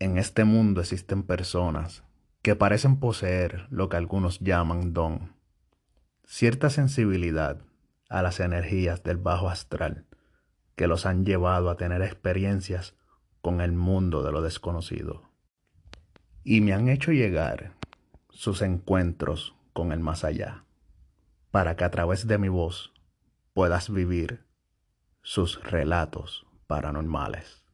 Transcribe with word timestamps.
En 0.00 0.16
este 0.16 0.44
mundo 0.44 0.80
existen 0.80 1.24
personas 1.24 2.04
que 2.42 2.54
parecen 2.54 3.00
poseer 3.00 3.66
lo 3.68 3.88
que 3.88 3.96
algunos 3.96 4.38
llaman 4.38 4.92
don, 4.92 5.34
cierta 6.24 6.70
sensibilidad 6.70 7.62
a 8.08 8.22
las 8.22 8.38
energías 8.38 9.02
del 9.02 9.16
bajo 9.16 9.48
astral 9.48 10.06
que 10.76 10.86
los 10.86 11.04
han 11.04 11.26
llevado 11.26 11.68
a 11.68 11.76
tener 11.76 12.02
experiencias 12.02 12.94
con 13.40 13.60
el 13.60 13.72
mundo 13.72 14.22
de 14.22 14.30
lo 14.30 14.40
desconocido. 14.40 15.22
Y 16.44 16.60
me 16.60 16.74
han 16.74 16.88
hecho 16.88 17.10
llegar 17.10 17.72
sus 18.30 18.62
encuentros 18.62 19.56
con 19.72 19.90
el 19.90 19.98
más 19.98 20.22
allá, 20.22 20.64
para 21.50 21.74
que 21.74 21.82
a 21.82 21.90
través 21.90 22.28
de 22.28 22.38
mi 22.38 22.48
voz 22.48 22.92
puedas 23.52 23.92
vivir 23.92 24.44
sus 25.22 25.60
relatos 25.64 26.46
paranormales. 26.68 27.64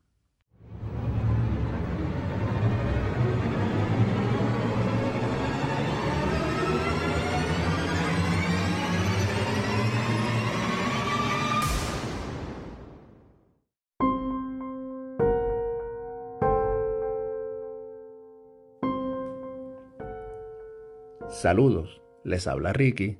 Saludos, 21.30 22.02
les 22.22 22.46
habla 22.46 22.74
Ricky 22.74 23.18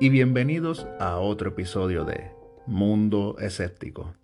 y 0.00 0.08
bienvenidos 0.08 0.88
a 0.98 1.18
otro 1.18 1.50
episodio 1.50 2.04
de 2.04 2.32
Mundo 2.66 3.36
Escéptico. 3.38 4.14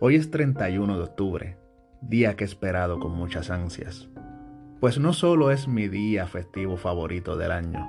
Hoy 0.00 0.16
es 0.16 0.30
31 0.32 0.96
de 0.96 1.02
octubre, 1.02 1.56
día 2.02 2.34
que 2.34 2.42
he 2.42 2.46
esperado 2.46 2.98
con 2.98 3.12
muchas 3.12 3.48
ansias, 3.48 4.08
pues 4.80 4.98
no 4.98 5.12
solo 5.12 5.52
es 5.52 5.68
mi 5.68 5.86
día 5.86 6.26
festivo 6.26 6.76
favorito 6.76 7.36
del 7.36 7.52
año, 7.52 7.86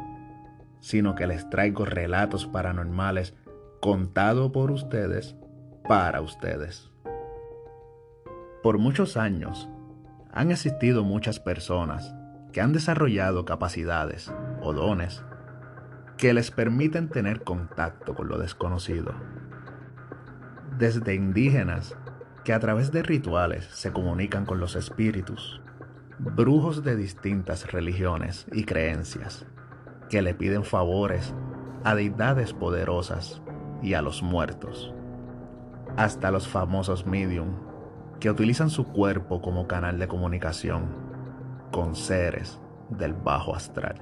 sino 0.79 1.15
que 1.15 1.25
les 1.25 1.49
traigo 1.49 1.85
relatos 1.85 2.45
paranormales 2.45 3.35
contados 3.81 4.51
por 4.51 4.69
ustedes 4.69 5.35
para 5.87 6.21
ustedes. 6.21 6.91
Por 8.61 8.77
muchos 8.77 9.17
años 9.17 9.67
han 10.31 10.51
existido 10.51 11.03
muchas 11.03 11.39
personas 11.39 12.13
que 12.51 12.61
han 12.61 12.73
desarrollado 12.73 13.45
capacidades 13.45 14.31
o 14.61 14.73
dones 14.73 15.23
que 16.17 16.33
les 16.33 16.51
permiten 16.51 17.07
tener 17.09 17.43
contacto 17.43 18.13
con 18.13 18.27
lo 18.27 18.37
desconocido. 18.37 19.13
Desde 20.77 21.15
indígenas 21.15 21.95
que 22.43 22.53
a 22.53 22.59
través 22.59 22.91
de 22.91 23.03
rituales 23.03 23.65
se 23.65 23.91
comunican 23.93 24.45
con 24.45 24.59
los 24.59 24.75
espíritus, 24.75 25.61
brujos 26.17 26.83
de 26.83 26.95
distintas 26.95 27.71
religiones 27.71 28.45
y 28.51 28.65
creencias 28.65 29.45
que 30.09 30.21
le 30.21 30.33
piden 30.33 30.65
favores 30.65 31.33
a 31.83 31.95
deidades 31.95 32.53
poderosas 32.53 33.41
y 33.81 33.93
a 33.93 34.01
los 34.01 34.21
muertos, 34.21 34.93
hasta 35.95 36.31
los 36.31 36.47
famosos 36.47 37.05
medium 37.05 37.55
que 38.19 38.29
utilizan 38.29 38.69
su 38.69 38.85
cuerpo 38.85 39.41
como 39.41 39.67
canal 39.67 39.99
de 39.99 40.09
comunicación 40.09 41.08
con 41.71 41.95
seres 41.95 42.59
del 42.89 43.13
bajo 43.13 43.55
astral. 43.55 44.01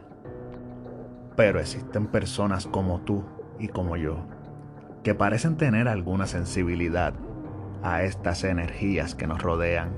Pero 1.36 1.60
existen 1.60 2.08
personas 2.08 2.68
como 2.68 3.02
tú 3.02 3.24
y 3.60 3.68
como 3.68 3.98
yo, 3.98 4.26
que 5.04 5.16
parecen 5.16 5.58
tener 5.58 5.88
alguna 5.88 6.26
sensibilidad 6.28 7.14
a 7.84 8.04
estas 8.04 8.44
energías 8.44 9.16
que 9.16 9.28
nos 9.28 9.42
rodean, 9.42 9.92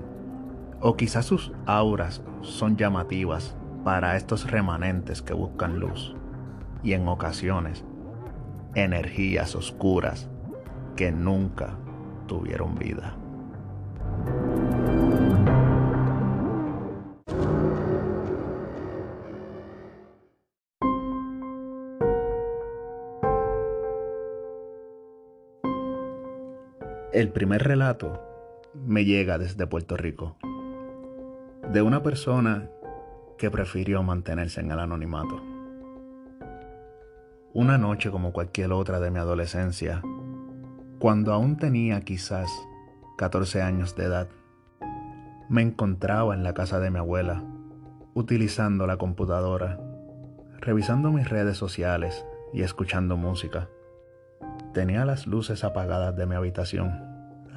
o 0.81 0.95
quizás 0.95 1.25
sus 1.25 1.52
auras 1.66 2.23
son 2.42 2.78
llamativas 2.78 3.56
para 3.84 4.16
estos 4.16 4.50
remanentes 4.50 5.22
que 5.22 5.34
buscan 5.34 5.80
luz, 5.80 6.16
y 6.84 6.94
en 6.94 7.07
ocasiones 7.07 7.86
energías 8.75 9.56
oscuras 9.56 10.30
que 10.96 11.12
nunca 11.12 11.78
tuvieron 12.28 12.75
vida. 12.75 13.19
El 27.19 27.34
primer 27.34 27.62
relato 27.63 28.18
me 28.74 29.03
llega 29.03 29.38
desde 29.38 29.68
Puerto 29.68 29.97
Rico, 29.97 30.38
de 31.69 31.81
una 31.81 32.02
persona 32.02 32.69
que 33.38 33.52
prefirió 33.52 34.02
mantenerse 34.03 34.62
en 34.62 34.72
el 34.72 34.80
anonimato. 34.80 35.44
Una 37.53 37.78
noche 37.78 38.09
como 38.09 38.31
cualquier 38.31 38.72
otra 38.72 39.02
de 39.02 39.12
mi 39.12 39.19
adolescencia, 39.19 40.02
cuando 40.97 41.34
aún 41.34 41.57
tenía 41.57 42.00
quizás 42.00 42.50
14 43.18 43.63
años 43.63 43.97
de 43.97 44.06
edad, 44.06 44.30
me 45.50 45.62
encontraba 45.62 46.34
en 46.34 46.44
la 46.46 46.53
casa 46.53 46.80
de 46.80 46.90
mi 46.90 47.00
abuela, 47.00 47.44
utilizando 48.13 48.88
la 48.88 48.96
computadora, 48.96 49.78
revisando 50.62 51.12
mis 51.12 51.28
redes 51.28 51.57
sociales 51.57 52.25
y 52.53 52.62
escuchando 52.62 53.18
música. 53.18 53.68
Tenía 54.74 55.03
las 55.03 55.28
luces 55.28 55.66
apagadas 55.66 56.16
de 56.16 56.25
mi 56.25 56.36
habitación, 56.36 57.09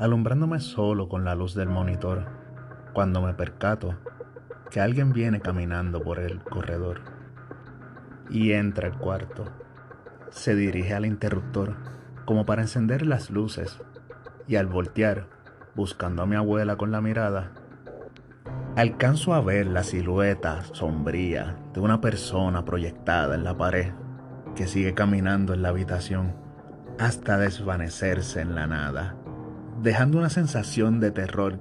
alumbrándome 0.03 0.59
solo 0.59 1.09
con 1.09 1.25
la 1.25 1.37
luz 1.37 1.55
del 1.55 1.69
monitor, 1.69 2.27
cuando 2.93 3.23
me 3.23 3.35
percato 3.35 3.95
que 4.69 4.81
alguien 4.81 5.13
viene 5.13 5.41
caminando 5.41 6.03
por 6.03 6.19
el 6.19 6.43
corredor 6.43 7.03
y 8.29 8.51
entra 8.51 8.89
al 8.89 8.99
cuarto. 8.99 9.45
Se 10.31 10.57
dirige 10.57 10.93
al 10.93 11.07
interruptor 11.07 11.77
como 12.25 12.45
para 12.45 12.63
encender 12.63 13.07
las 13.07 13.31
luces 13.31 13.81
y 14.49 14.57
al 14.57 14.67
voltear, 14.67 15.29
buscando 15.77 16.23
a 16.23 16.27
mi 16.27 16.35
abuela 16.35 16.75
con 16.75 16.91
la 16.91 17.01
mirada, 17.01 17.53
alcanzo 18.75 19.35
a 19.35 19.41
ver 19.41 19.69
la 19.69 19.85
silueta 19.85 20.65
sombría 20.73 21.59
de 21.75 21.81
una 21.81 22.01
persona 22.01 22.65
proyectada 22.65 23.37
en 23.37 23.45
la 23.45 23.57
pared 23.57 23.93
que 24.57 24.67
sigue 24.67 24.95
caminando 24.95 25.55
en 25.55 25.63
la 25.63 25.69
habitación 25.69 26.35
hasta 26.99 27.39
desvanecerse 27.39 28.41
en 28.41 28.57
la 28.57 28.67
nada, 28.67 29.22
dejando 29.83 30.19
una 30.19 30.31
sensación 30.31 31.01
de 31.01 31.11
terror 31.11 31.59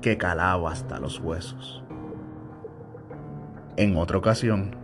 que 0.00 0.16
calaba 0.16 0.70
hasta 0.70 1.00
los 1.00 1.18
huesos. 1.18 1.82
En 3.76 3.96
otra 3.96 4.18
ocasión, 4.18 4.76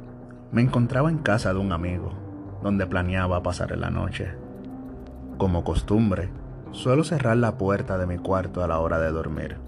me 0.50 0.62
encontraba 0.62 1.08
en 1.08 1.18
casa 1.18 1.52
de 1.52 1.60
un 1.60 1.70
amigo, 1.70 2.12
donde 2.60 2.88
planeaba 2.88 3.40
pasar 3.40 3.78
la 3.78 3.90
noche. 3.90 4.34
Como 5.38 5.62
costumbre, 5.62 6.30
suelo 6.72 7.04
cerrar 7.04 7.36
la 7.36 7.56
puerta 7.56 7.98
de 7.98 8.06
mi 8.06 8.18
cuarto 8.18 8.64
a 8.64 8.66
la 8.66 8.80
hora 8.80 8.98
de 8.98 9.12
dormir. 9.12 9.58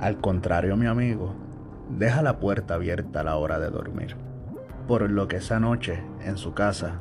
Al 0.00 0.18
contrario, 0.18 0.76
mi 0.76 0.86
amigo, 0.86 1.34
deja 1.90 2.22
la 2.22 2.38
puerta 2.38 2.74
abierta 2.74 3.20
a 3.20 3.24
la 3.24 3.36
hora 3.36 3.58
de 3.58 3.70
dormir, 3.70 4.16
por 4.86 5.10
lo 5.10 5.26
que 5.26 5.36
esa 5.36 5.58
noche, 5.58 6.00
en 6.22 6.38
su 6.38 6.54
casa, 6.54 7.00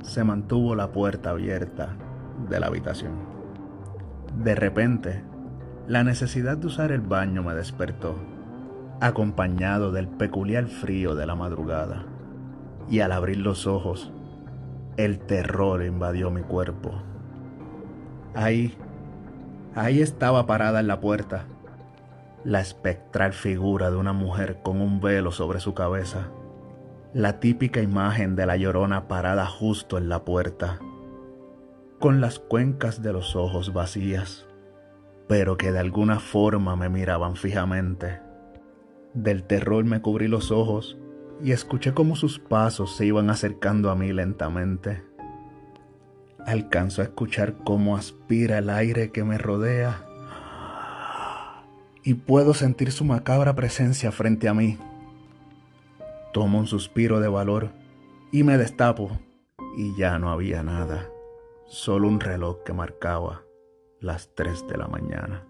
se 0.00 0.24
mantuvo 0.24 0.74
la 0.74 0.90
puerta 0.90 1.30
abierta 1.30 1.90
de 2.48 2.60
la 2.60 2.68
habitación. 2.68 3.35
De 4.42 4.54
repente, 4.54 5.24
la 5.86 6.04
necesidad 6.04 6.56
de 6.56 6.66
usar 6.66 6.92
el 6.92 7.00
baño 7.00 7.42
me 7.42 7.54
despertó, 7.54 8.16
acompañado 9.00 9.92
del 9.92 10.08
peculiar 10.08 10.66
frío 10.66 11.14
de 11.14 11.26
la 11.26 11.34
madrugada, 11.34 12.06
y 12.88 13.00
al 13.00 13.12
abrir 13.12 13.38
los 13.38 13.66
ojos, 13.66 14.12
el 14.96 15.18
terror 15.18 15.84
invadió 15.84 16.30
mi 16.30 16.42
cuerpo. 16.42 17.02
Ahí, 18.34 18.76
ahí 19.74 20.00
estaba 20.00 20.46
parada 20.46 20.80
en 20.80 20.86
la 20.86 21.00
puerta, 21.00 21.46
la 22.44 22.60
espectral 22.60 23.32
figura 23.32 23.90
de 23.90 23.96
una 23.96 24.12
mujer 24.12 24.60
con 24.62 24.80
un 24.80 25.00
velo 25.00 25.32
sobre 25.32 25.60
su 25.60 25.74
cabeza 25.74 26.28
la 27.16 27.40
típica 27.40 27.80
imagen 27.80 28.36
de 28.36 28.44
la 28.44 28.58
llorona 28.58 29.08
parada 29.08 29.46
justo 29.46 29.96
en 29.96 30.10
la 30.10 30.26
puerta, 30.26 30.80
con 31.98 32.20
las 32.20 32.38
cuencas 32.38 33.02
de 33.02 33.12
los 33.12 33.36
ojos 33.36 33.72
vacías, 33.72 34.46
pero 35.28 35.56
que 35.56 35.72
de 35.72 35.78
alguna 35.78 36.20
forma 36.20 36.76
me 36.76 36.88
miraban 36.88 37.36
fijamente. 37.36 38.20
Del 39.14 39.44
terror 39.44 39.84
me 39.84 40.00
cubrí 40.00 40.28
los 40.28 40.50
ojos 40.50 40.98
y 41.42 41.52
escuché 41.52 41.94
cómo 41.94 42.16
sus 42.16 42.38
pasos 42.38 42.96
se 42.96 43.06
iban 43.06 43.30
acercando 43.30 43.90
a 43.90 43.96
mí 43.96 44.12
lentamente. 44.12 45.02
Alcanzo 46.44 47.02
a 47.02 47.06
escuchar 47.06 47.56
cómo 47.64 47.96
aspira 47.96 48.58
el 48.58 48.70
aire 48.70 49.10
que 49.10 49.24
me 49.24 49.38
rodea 49.38 50.02
y 52.04 52.14
puedo 52.14 52.54
sentir 52.54 52.92
su 52.92 53.04
macabra 53.04 53.56
presencia 53.56 54.12
frente 54.12 54.48
a 54.48 54.54
mí. 54.54 54.78
Tomo 56.32 56.58
un 56.58 56.66
suspiro 56.66 57.18
de 57.18 57.28
valor 57.28 57.70
y 58.30 58.44
me 58.44 58.58
destapo 58.58 59.18
y 59.76 59.96
ya 59.96 60.18
no 60.18 60.30
había 60.30 60.62
nada, 60.62 61.08
solo 61.66 62.08
un 62.08 62.20
reloj 62.20 62.62
que 62.64 62.72
marcaba 62.72 63.42
las 64.00 64.34
3 64.34 64.66
de 64.68 64.76
la 64.76 64.86
mañana. 64.86 65.44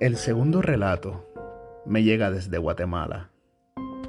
El 0.00 0.16
segundo 0.16 0.60
relato 0.60 1.24
me 1.86 2.02
llega 2.02 2.30
desde 2.30 2.58
Guatemala, 2.58 3.30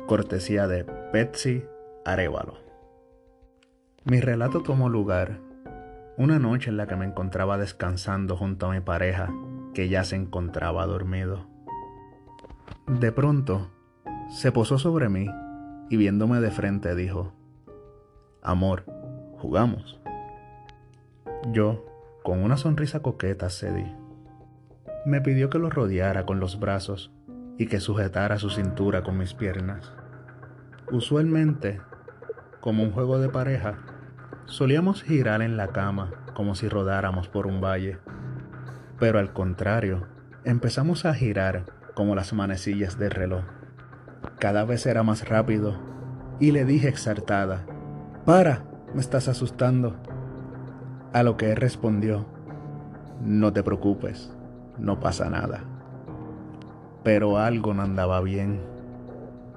cortesía 0.08 0.68
de 0.68 0.84
Betsy 1.14 1.64
Arevalo. 2.04 2.65
Mi 4.08 4.22
relato 4.22 4.62
tomó 4.62 4.88
lugar 4.88 5.40
una 6.16 6.38
noche 6.38 6.70
en 6.70 6.78
la 6.78 6.86
que 6.86 6.96
me 6.96 7.06
encontraba 7.06 7.58
descansando 7.58 8.38
junto 8.38 8.68
a 8.68 8.72
mi 8.72 8.80
pareja, 8.80 9.34
que 9.74 9.90
ya 9.90 10.04
se 10.04 10.16
encontraba 10.16 10.86
dormido. 10.86 11.48
De 12.86 13.12
pronto, 13.12 13.72
se 14.30 14.52
posó 14.52 14.78
sobre 14.78 15.10
mí 15.10 15.28
y 15.90 15.98
viéndome 15.98 16.40
de 16.40 16.52
frente 16.52 16.94
dijo, 16.94 17.34
Amor, 18.44 18.84
jugamos. 19.40 20.00
Yo, 21.52 21.84
con 22.24 22.44
una 22.44 22.58
sonrisa 22.58 23.02
coqueta, 23.02 23.50
cedí. 23.50 23.92
Me 25.08 25.20
pidió 25.20 25.50
que 25.50 25.58
lo 25.58 25.72
rodeara 25.72 26.28
con 26.28 26.40
los 26.40 26.60
brazos 26.60 27.12
y 27.58 27.66
que 27.66 27.80
sujetara 27.80 28.38
su 28.38 28.52
cintura 28.52 29.02
con 29.02 29.18
mis 29.18 29.34
piernas. 29.34 29.92
Usualmente, 30.92 31.82
como 32.62 32.84
un 32.84 32.92
juego 32.92 33.18
de 33.18 33.30
pareja, 33.30 33.95
solíamos 34.46 35.04
girar 35.04 35.42
en 35.42 35.58
la 35.58 35.68
cama 35.68 36.12
como 36.34 36.56
si 36.56 36.70
rodáramos 36.70 37.28
por 37.28 37.48
un 37.48 37.62
valle. 37.62 37.98
Pero 39.00 39.20
al 39.20 39.34
contrario, 39.34 40.08
empezamos 40.44 41.06
a 41.06 41.14
girar 41.14 41.66
como 41.94 42.16
las 42.16 42.34
manecillas 42.34 42.98
del 42.98 43.12
reloj. 43.12 43.44
Cada 44.40 44.66
vez 44.66 44.86
era 44.86 45.04
más 45.04 45.28
rápido 45.28 45.80
y 46.40 46.52
le 46.52 46.66
dije 46.66 46.88
exaltada, 46.88 47.66
Para, 48.26 48.64
me 48.94 49.02
estás 49.02 49.28
asustando. 49.28 49.96
A 51.14 51.24
lo 51.24 51.38
que 51.38 51.52
él 51.52 51.58
respondió, 51.58 52.26
No 53.22 53.54
te 53.54 53.64
preocupes, 53.64 54.34
no 54.78 55.00
pasa 55.00 55.30
nada. 55.30 55.64
Pero 57.04 57.38
algo 57.38 57.74
no 57.74 57.84
andaba 57.84 58.20
bien 58.22 58.62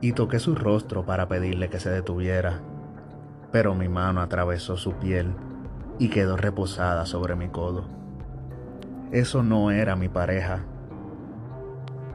y 0.01 0.13
toqué 0.13 0.39
su 0.39 0.55
rostro 0.55 1.05
para 1.05 1.29
pedirle 1.29 1.69
que 1.69 1.81
se 1.81 1.91
detuviera, 1.91 2.61
pero 3.51 3.75
mi 3.75 3.89
mano 3.89 4.21
atravesó 4.21 4.77
su 4.77 4.93
piel 4.95 5.35
y 5.99 6.09
quedó 6.09 6.37
reposada 6.37 7.07
sobre 7.07 7.35
mi 7.35 7.49
codo. 7.49 7.89
Eso 9.11 9.43
no 9.43 9.71
era 9.71 9.97
mi 9.97 10.09
pareja. 10.09 10.65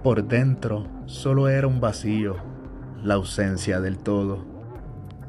Por 0.04 0.26
dentro 0.26 0.88
solo 1.06 1.50
era 1.50 1.68
un 1.68 1.82
vacío, 1.82 2.36
la 3.04 3.16
ausencia 3.16 3.82
del 3.82 3.98
todo. 3.98 4.46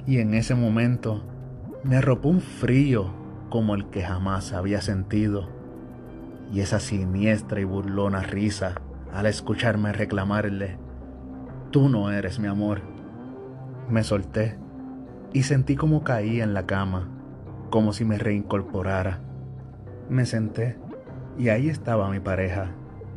Y 0.06 0.18
en 0.18 0.34
ese 0.34 0.54
momento 0.54 1.24
me 1.82 1.96
arropó 1.96 2.28
un 2.28 2.40
frío 2.40 3.10
como 3.48 3.74
el 3.74 3.86
que 3.86 4.02
jamás 4.02 4.52
había 4.52 4.80
sentido. 4.80 5.48
Y 6.52 6.60
esa 6.60 6.80
siniestra 6.80 7.60
y 7.60 7.64
burlona 7.64 8.20
risa 8.20 8.74
al 9.12 9.26
escucharme 9.26 9.92
reclamarle, 9.92 10.78
Tú 11.70 11.88
no 11.88 12.12
eres 12.12 12.38
mi 12.38 12.46
amor. 12.46 12.82
Me 13.88 14.04
solté 14.04 14.56
y 15.34 15.42
sentí 15.42 15.74
como 15.74 16.04
caía 16.04 16.44
en 16.44 16.54
la 16.54 16.64
cama, 16.64 17.08
como 17.68 17.92
si 17.92 18.04
me 18.04 18.16
reincorporara. 18.16 19.18
Me 20.08 20.26
senté 20.26 20.76
y 21.36 21.48
ahí 21.48 21.68
estaba 21.68 22.08
mi 22.08 22.20
pareja, 22.20 22.70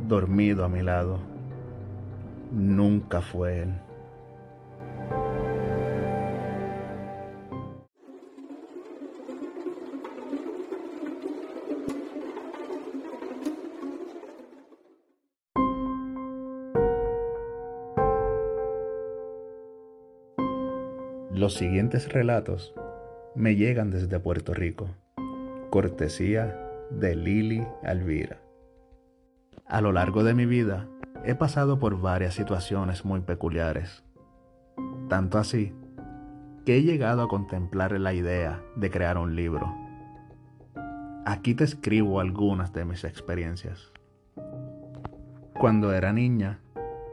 dormido 0.06 0.64
a 0.64 0.68
mi 0.68 0.82
lado. 0.82 1.20
Nunca 2.50 3.20
fue 3.22 3.62
él. 3.62 3.74
Los 21.48 21.54
siguientes 21.54 22.12
relatos 22.12 22.74
me 23.34 23.56
llegan 23.56 23.90
desde 23.90 24.20
Puerto 24.20 24.52
Rico, 24.52 24.90
cortesía 25.70 26.54
de 26.90 27.16
Lili 27.16 27.66
Alvira. 27.82 28.36
A 29.66 29.80
lo 29.80 29.92
largo 29.92 30.24
de 30.24 30.34
mi 30.34 30.44
vida 30.44 30.86
he 31.24 31.34
pasado 31.34 31.78
por 31.78 32.02
varias 32.02 32.34
situaciones 32.34 33.06
muy 33.06 33.20
peculiares, 33.20 34.04
tanto 35.08 35.38
así 35.38 35.72
que 36.66 36.76
he 36.76 36.82
llegado 36.82 37.22
a 37.22 37.28
contemplar 37.28 37.98
la 37.98 38.12
idea 38.12 38.62
de 38.76 38.90
crear 38.90 39.16
un 39.16 39.34
libro. 39.34 39.74
Aquí 41.24 41.54
te 41.54 41.64
escribo 41.64 42.20
algunas 42.20 42.74
de 42.74 42.84
mis 42.84 43.04
experiencias. 43.04 43.90
Cuando 45.58 45.94
era 45.94 46.12
niña, 46.12 46.60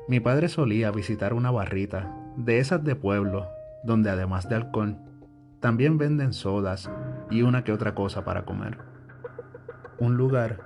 mi 0.10 0.20
padre 0.20 0.50
solía 0.50 0.92
visitar 0.92 1.34
una 1.34 1.52
barrita 1.52 2.14
de 2.36 2.60
esas 2.60 2.84
de 2.84 2.98
pueblo 2.98 3.55
donde 3.86 4.10
además 4.10 4.50
de 4.50 4.56
alcohol, 4.56 4.98
también 5.60 5.98
venden 5.98 6.34
sodas 6.34 6.92
y 7.30 7.44
una 7.44 7.64
que 7.64 7.72
otra 7.72 7.96
cosa 7.96 8.26
para 8.26 8.44
comer. 8.46 8.80
Un 10.00 10.18
lugar 10.18 10.60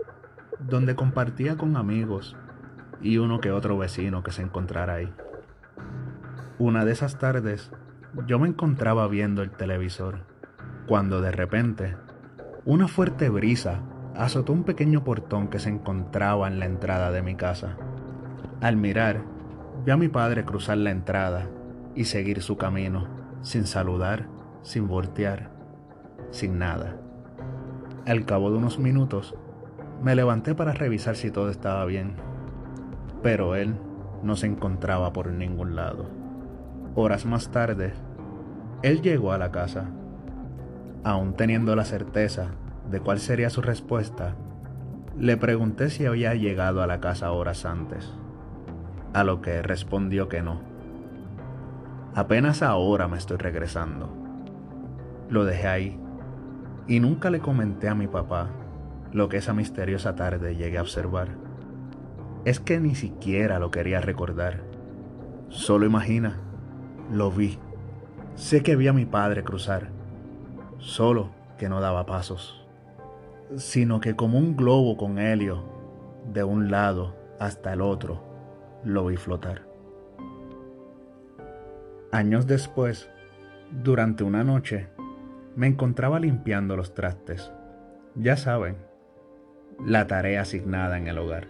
donde 0.60 0.95
compartía 0.95 1.57
con 1.57 1.77
amigos 1.77 2.36
y 3.01 3.18
uno 3.18 3.39
que 3.39 3.51
otro 3.51 3.77
vecino 3.77 4.24
que 4.24 4.31
se 4.31 4.42
encontrara 4.42 4.95
ahí. 4.95 5.13
Una 6.57 6.86
de 6.86 6.92
esas 6.92 7.19
tardes 7.19 7.71
yo 8.25 8.39
me 8.39 8.48
encontraba 8.48 9.07
viendo 9.07 9.44
el 9.44 9.51
televisor, 9.51 10.25
cuando 10.88 11.21
de 11.21 11.31
repente 11.31 11.95
una 12.66 12.88
fuerte 12.88 13.30
brisa 13.30 13.81
azotó 14.16 14.51
un 14.51 14.63
pequeño 14.63 15.04
portón 15.04 15.50
que 15.50 15.60
se 15.60 15.69
encontraba 15.69 16.48
en 16.48 16.60
la 16.60 16.66
entrada 16.66 17.12
de 17.12 17.21
mi 17.21 17.36
casa. 17.36 17.77
Al 18.62 18.75
mirar, 18.75 19.24
vi 19.86 19.92
a 19.92 19.98
mi 19.98 20.10
padre 20.10 20.44
cruzar 20.44 20.77
la 20.77 20.92
entrada 20.92 21.48
y 21.95 22.06
seguir 22.06 22.41
su 22.41 22.57
camino, 22.57 23.07
sin 23.41 23.65
saludar, 23.65 24.27
sin 24.62 24.88
voltear, 24.88 25.51
sin 26.31 26.59
nada. 26.59 26.97
Al 28.06 28.25
cabo 28.25 28.51
de 28.51 28.57
unos 28.57 28.80
minutos, 28.80 29.36
me 30.01 30.15
levanté 30.15 30.56
para 30.56 30.71
revisar 30.71 31.15
si 31.15 31.31
todo 31.31 31.50
estaba 31.50 31.85
bien, 31.85 32.16
pero 33.21 33.56
él 33.56 33.75
no 34.23 34.35
se 34.35 34.47
encontraba 34.47 35.14
por 35.14 35.31
ningún 35.31 35.75
lado. 35.75 36.09
Horas 36.95 37.25
más 37.25 37.52
tarde, 37.52 37.94
él 38.81 39.02
llegó 39.02 39.33
a 39.33 39.37
la 39.37 39.52
casa. 39.52 39.90
Aún 41.04 41.33
teniendo 41.33 41.75
la 41.75 41.85
certeza 41.85 42.52
de 42.90 42.99
cuál 42.99 43.19
sería 43.19 43.49
su 43.49 43.61
respuesta, 43.61 44.35
le 45.18 45.37
pregunté 45.37 45.90
si 45.90 46.06
había 46.06 46.33
llegado 46.35 46.81
a 46.81 46.87
la 46.87 46.99
casa 46.99 47.31
horas 47.31 47.66
antes, 47.66 48.14
a 49.14 49.23
lo 49.23 49.42
que 49.42 49.61
respondió 49.61 50.30
que 50.30 50.42
no. 50.42 50.69
Apenas 52.19 52.64
ahora 52.64 53.07
me 53.07 53.18
estoy 53.18 53.38
regresando. 53.38 54.09
Lo 55.30 55.45
dejé 55.45 55.68
ahí 55.69 55.99
y 56.85 56.99
nunca 56.99 57.30
le 57.30 57.40
comenté 57.40 57.88
a 57.88 57.95
mi 57.95 58.07
papá 58.07 58.49
lo 59.14 59.30
que 59.30 59.38
esa 59.38 59.54
misteriosa 59.54 60.16
tarde 60.16 60.57
llegué 60.57 60.80
a 60.80 60.81
observar. 60.81 61.30
Es 62.44 62.59
que 62.59 62.81
ni 62.81 62.94
siquiera 62.94 63.57
lo 63.57 63.71
quería 63.71 64.02
recordar. 64.02 64.64
Solo 65.47 65.85
imagina, 65.85 66.42
lo 67.09 67.31
vi. 67.31 67.57
Sé 68.35 68.64
que 68.64 68.76
vi 68.76 68.90
a 68.90 68.94
mi 68.94 69.06
padre 69.06 69.45
cruzar, 69.45 69.88
solo 70.78 71.30
que 71.57 71.69
no 71.69 71.80
daba 71.80 72.06
pasos, 72.06 72.68
sino 73.56 74.02
que 74.02 74.18
como 74.18 74.40
un 74.40 74.57
globo 74.57 74.97
con 74.97 75.19
helio, 75.19 75.64
de 76.33 76.44
un 76.44 76.69
lado 76.69 77.16
hasta 77.40 77.71
el 77.71 77.80
otro, 77.80 78.21
lo 78.83 79.06
vi 79.06 79.16
flotar. 79.16 79.69
Años 82.11 82.47
después, 82.47 83.07
durante 83.83 84.23
una 84.23 84.44
noche, 84.44 84.87
me 85.56 85.68
encontraba 85.68 86.19
limpiando 86.19 86.75
los 86.75 86.95
trastes. 86.95 87.51
Ya 88.16 88.35
saben, 88.35 88.78
la 89.85 90.07
tarea 90.07 90.42
asignada 90.42 90.97
en 90.97 91.07
el 91.07 91.19
hogar. 91.19 91.47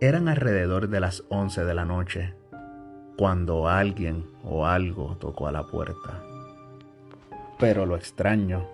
Eran 0.00 0.28
alrededor 0.28 0.88
de 0.88 1.00
las 1.00 1.24
11 1.30 1.64
de 1.64 1.74
la 1.74 1.86
noche 1.86 2.34
cuando 3.16 3.68
alguien 3.68 4.26
o 4.42 4.66
algo 4.66 5.16
tocó 5.16 5.46
a 5.46 5.52
la 5.52 5.66
puerta. 5.66 6.22
Pero 7.58 7.86
lo 7.86 7.96
extraño 7.96 8.68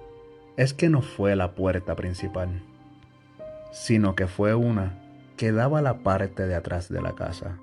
es 0.57 0.75
que 0.75 0.88
no 0.88 1.02
fue 1.02 1.37
la 1.37 1.52
puerta 1.52 1.95
principal, 1.95 2.62
sino 3.71 4.17
que 4.17 4.26
fue 4.26 4.57
una 4.57 4.99
que 5.37 5.52
daba 5.52 5.83
la 5.83 5.99
parte 5.99 6.49
de 6.49 6.57
atrás 6.57 6.88
de 6.88 7.00
la 7.00 7.14
casa. 7.14 7.59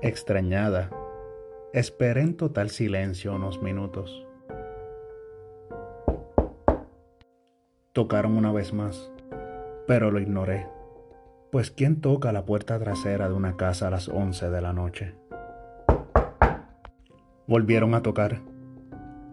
Extrañada, 0.00 0.90
Esperé 1.72 2.20
en 2.20 2.36
total 2.36 2.68
silencio 2.68 3.34
unos 3.34 3.62
minutos. 3.62 4.26
Tocaron 7.94 8.36
una 8.36 8.52
vez 8.52 8.74
más, 8.74 9.10
pero 9.86 10.10
lo 10.10 10.20
ignoré, 10.20 10.66
pues 11.50 11.70
¿quién 11.70 12.02
toca 12.02 12.30
la 12.30 12.44
puerta 12.44 12.78
trasera 12.78 13.30
de 13.30 13.34
una 13.34 13.56
casa 13.56 13.88
a 13.88 13.90
las 13.90 14.10
11 14.10 14.50
de 14.50 14.60
la 14.60 14.74
noche? 14.74 15.14
Volvieron 17.46 17.94
a 17.94 18.02
tocar. 18.02 18.42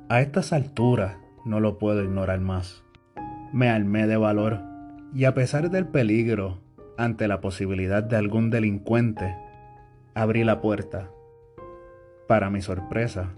A 0.08 0.22
estas 0.22 0.54
alturas 0.54 1.18
no 1.44 1.60
lo 1.60 1.78
puedo 1.78 2.02
ignorar 2.06 2.40
más. 2.40 2.86
Me 3.52 3.68
armé 3.70 4.08
de 4.08 4.16
valor 4.16 4.62
y 5.14 5.26
a 5.26 5.34
pesar 5.34 5.72
del 5.72 5.88
peligro, 5.88 6.62
ante 6.98 7.28
la 7.28 7.42
posibilidad 7.42 8.02
de 8.02 8.16
algún 8.16 8.50
delincuente, 8.50 9.36
abrí 10.14 10.46
la 10.46 10.62
puerta. 10.62 11.10
Para 12.30 12.52
mi 12.52 12.62
sorpresa, 12.62 13.30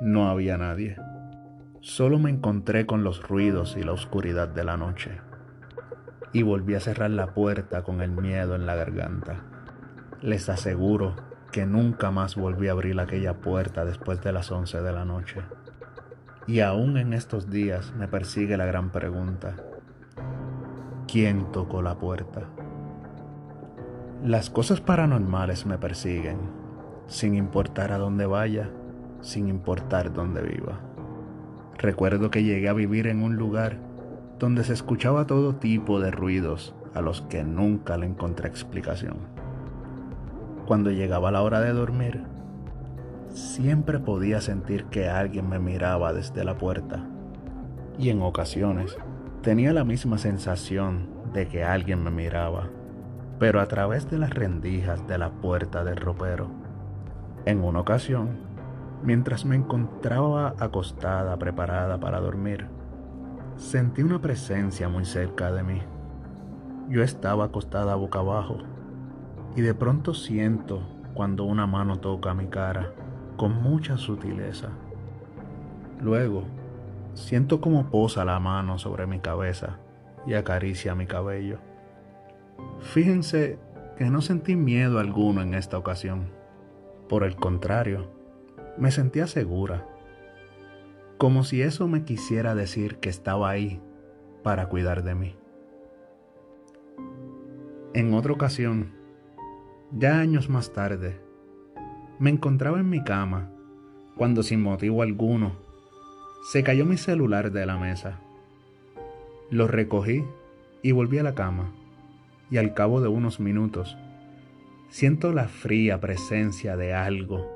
no 0.00 0.30
había 0.30 0.56
nadie. 0.56 0.96
Solo 1.82 2.18
me 2.18 2.30
encontré 2.30 2.86
con 2.86 3.04
los 3.04 3.22
ruidos 3.28 3.76
y 3.76 3.82
la 3.82 3.92
oscuridad 3.92 4.48
de 4.48 4.64
la 4.64 4.78
noche. 4.78 5.20
Y 6.32 6.42
volví 6.42 6.74
a 6.74 6.80
cerrar 6.80 7.10
la 7.10 7.34
puerta 7.34 7.82
con 7.82 8.00
el 8.00 8.12
miedo 8.12 8.54
en 8.54 8.64
la 8.64 8.76
garganta. 8.76 9.42
Les 10.22 10.48
aseguro 10.48 11.16
que 11.52 11.66
nunca 11.66 12.10
más 12.10 12.34
volví 12.34 12.68
a 12.68 12.72
abrir 12.72 12.98
aquella 12.98 13.42
puerta 13.42 13.84
después 13.84 14.22
de 14.22 14.32
las 14.32 14.50
once 14.50 14.80
de 14.80 14.92
la 14.94 15.04
noche. 15.04 15.42
Y 16.46 16.60
aún 16.60 16.96
en 16.96 17.12
estos 17.12 17.50
días 17.50 17.92
me 17.94 18.08
persigue 18.08 18.56
la 18.56 18.64
gran 18.64 18.88
pregunta. 18.88 19.54
¿Quién 21.06 21.52
tocó 21.52 21.82
la 21.82 21.98
puerta? 21.98 22.48
Las 24.24 24.48
cosas 24.48 24.80
paranormales 24.80 25.66
me 25.66 25.76
persiguen, 25.76 26.57
sin 27.08 27.34
importar 27.34 27.90
a 27.90 27.98
dónde 27.98 28.26
vaya, 28.26 28.70
sin 29.20 29.48
importar 29.48 30.12
dónde 30.12 30.42
viva. 30.42 30.80
Recuerdo 31.76 32.30
que 32.30 32.44
llegué 32.44 32.68
a 32.68 32.74
vivir 32.74 33.06
en 33.08 33.22
un 33.22 33.36
lugar 33.36 33.78
donde 34.38 34.62
se 34.62 34.72
escuchaba 34.72 35.26
todo 35.26 35.56
tipo 35.56 36.00
de 36.00 36.10
ruidos 36.10 36.74
a 36.94 37.00
los 37.00 37.22
que 37.22 37.42
nunca 37.42 37.96
le 37.96 38.06
encontré 38.06 38.48
explicación. 38.48 39.16
Cuando 40.66 40.90
llegaba 40.90 41.30
la 41.30 41.42
hora 41.42 41.60
de 41.60 41.72
dormir, 41.72 42.24
siempre 43.30 43.98
podía 43.98 44.40
sentir 44.40 44.84
que 44.84 45.08
alguien 45.08 45.48
me 45.48 45.58
miraba 45.58 46.12
desde 46.12 46.44
la 46.44 46.56
puerta. 46.56 47.06
Y 47.98 48.10
en 48.10 48.22
ocasiones 48.22 48.96
tenía 49.42 49.72
la 49.72 49.84
misma 49.84 50.18
sensación 50.18 51.08
de 51.32 51.48
que 51.48 51.64
alguien 51.64 52.02
me 52.04 52.10
miraba, 52.10 52.68
pero 53.38 53.60
a 53.60 53.66
través 53.66 54.10
de 54.10 54.18
las 54.18 54.30
rendijas 54.30 55.06
de 55.06 55.18
la 55.18 55.30
puerta 55.30 55.84
del 55.84 55.96
ropero. 55.96 56.67
En 57.48 57.64
una 57.64 57.80
ocasión, 57.80 58.36
mientras 59.02 59.46
me 59.46 59.56
encontraba 59.56 60.52
acostada 60.58 61.38
preparada 61.38 61.98
para 61.98 62.20
dormir, 62.20 62.66
sentí 63.56 64.02
una 64.02 64.20
presencia 64.20 64.90
muy 64.90 65.06
cerca 65.06 65.50
de 65.50 65.62
mí. 65.62 65.80
Yo 66.90 67.02
estaba 67.02 67.46
acostada 67.46 67.94
boca 67.94 68.18
abajo 68.18 68.58
y 69.56 69.62
de 69.62 69.72
pronto 69.72 70.12
siento 70.12 70.82
cuando 71.14 71.44
una 71.44 71.66
mano 71.66 72.00
toca 72.00 72.34
mi 72.34 72.48
cara 72.48 72.92
con 73.38 73.62
mucha 73.62 73.96
sutileza. 73.96 74.68
Luego, 76.02 76.44
siento 77.14 77.62
como 77.62 77.86
posa 77.86 78.26
la 78.26 78.38
mano 78.40 78.78
sobre 78.78 79.06
mi 79.06 79.20
cabeza 79.20 79.78
y 80.26 80.34
acaricia 80.34 80.94
mi 80.94 81.06
cabello. 81.06 81.60
Fíjense 82.80 83.58
que 83.96 84.10
no 84.10 84.20
sentí 84.20 84.54
miedo 84.54 84.98
alguno 84.98 85.40
en 85.40 85.54
esta 85.54 85.78
ocasión. 85.78 86.37
Por 87.08 87.24
el 87.24 87.36
contrario, 87.36 88.06
me 88.76 88.90
sentía 88.90 89.26
segura, 89.26 89.86
como 91.16 91.42
si 91.42 91.62
eso 91.62 91.88
me 91.88 92.04
quisiera 92.04 92.54
decir 92.54 92.96
que 92.96 93.08
estaba 93.08 93.48
ahí 93.48 93.80
para 94.42 94.68
cuidar 94.68 95.02
de 95.02 95.14
mí. 95.14 95.36
En 97.94 98.12
otra 98.12 98.32
ocasión, 98.32 98.92
ya 99.90 100.20
años 100.20 100.50
más 100.50 100.72
tarde, 100.74 101.18
me 102.18 102.30
encontraba 102.30 102.78
en 102.78 102.90
mi 102.90 103.02
cama 103.02 103.50
cuando 104.16 104.42
sin 104.42 104.62
motivo 104.62 105.02
alguno 105.02 105.52
se 106.52 106.62
cayó 106.62 106.84
mi 106.84 106.98
celular 106.98 107.52
de 107.52 107.64
la 107.64 107.78
mesa. 107.78 108.20
Lo 109.50 109.66
recogí 109.66 110.24
y 110.82 110.92
volví 110.92 111.18
a 111.18 111.22
la 111.22 111.34
cama 111.34 111.72
y 112.50 112.58
al 112.58 112.74
cabo 112.74 113.00
de 113.00 113.08
unos 113.08 113.40
minutos 113.40 113.96
siento 114.88 115.32
la 115.32 115.48
fría 115.48 116.00
presencia 116.00 116.76
de 116.76 116.94
algo 116.94 117.46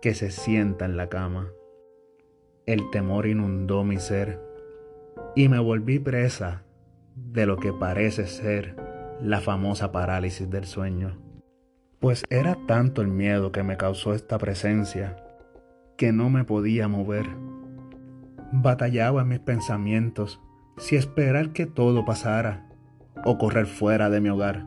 que 0.00 0.14
se 0.14 0.30
sienta 0.30 0.84
en 0.84 0.96
la 0.96 1.08
cama. 1.08 1.50
El 2.66 2.90
temor 2.90 3.26
inundó 3.26 3.84
mi 3.84 3.98
ser 3.98 4.40
y 5.34 5.48
me 5.48 5.58
volví 5.58 5.98
presa 5.98 6.64
de 7.14 7.46
lo 7.46 7.56
que 7.56 7.72
parece 7.72 8.26
ser 8.26 8.76
la 9.20 9.40
famosa 9.40 9.90
parálisis 9.90 10.48
del 10.48 10.66
sueño. 10.66 11.18
Pues 11.98 12.22
era 12.30 12.56
tanto 12.66 13.02
el 13.02 13.08
miedo 13.08 13.50
que 13.50 13.62
me 13.62 13.76
causó 13.76 14.14
esta 14.14 14.38
presencia 14.38 15.16
que 15.96 16.12
no 16.12 16.30
me 16.30 16.44
podía 16.44 16.86
mover. 16.86 17.26
Batallaba 18.52 19.22
en 19.22 19.28
mis 19.28 19.40
pensamientos 19.40 20.40
si 20.76 20.94
esperar 20.94 21.52
que 21.52 21.66
todo 21.66 22.04
pasara 22.04 22.68
o 23.24 23.36
correr 23.36 23.66
fuera 23.66 24.10
de 24.10 24.20
mi 24.20 24.28
hogar. 24.28 24.64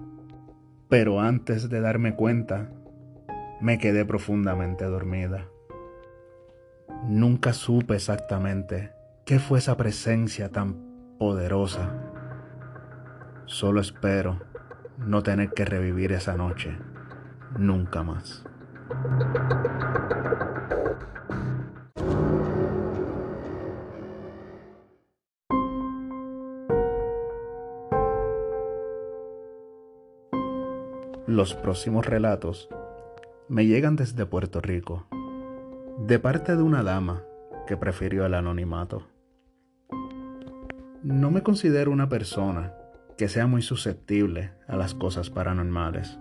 Pero 0.92 1.22
antes 1.22 1.70
de 1.70 1.80
darme 1.80 2.16
cuenta, 2.18 2.70
me 3.62 3.78
quedé 3.78 4.04
profundamente 4.04 4.84
dormida. 4.84 5.48
Nunca 7.06 7.54
supe 7.54 7.96
exactamente 7.96 8.92
qué 9.26 9.40
fue 9.40 9.60
esa 9.60 9.78
presencia 9.78 10.50
tan 10.50 11.16
poderosa. 11.18 11.94
Solo 13.46 13.80
espero 13.80 14.42
no 14.98 15.24
tener 15.24 15.52
que 15.52 15.64
revivir 15.64 16.12
esa 16.12 16.36
noche 16.36 16.78
nunca 17.58 18.04
más. 18.04 18.44
Los 31.32 31.56
próximos 31.56 32.06
relatos 32.06 32.68
me 33.48 33.66
llegan 33.66 33.96
desde 33.96 34.26
Puerto 34.26 34.60
Rico, 34.60 35.08
de 36.06 36.20
parte 36.20 36.58
de 36.58 36.62
una 36.62 36.84
dama 36.84 37.24
que 37.66 37.78
prefirió 37.78 38.26
el 38.26 38.34
anonimato. 38.34 39.08
No 41.04 41.32
me 41.32 41.42
considero 41.42 41.90
una 41.90 42.10
persona 42.10 42.74
que 43.18 43.30
sea 43.30 43.48
muy 43.48 43.62
susceptible 43.62 44.52
a 44.68 44.76
las 44.76 44.94
cosas 44.94 45.30
paranormales, 45.30 46.20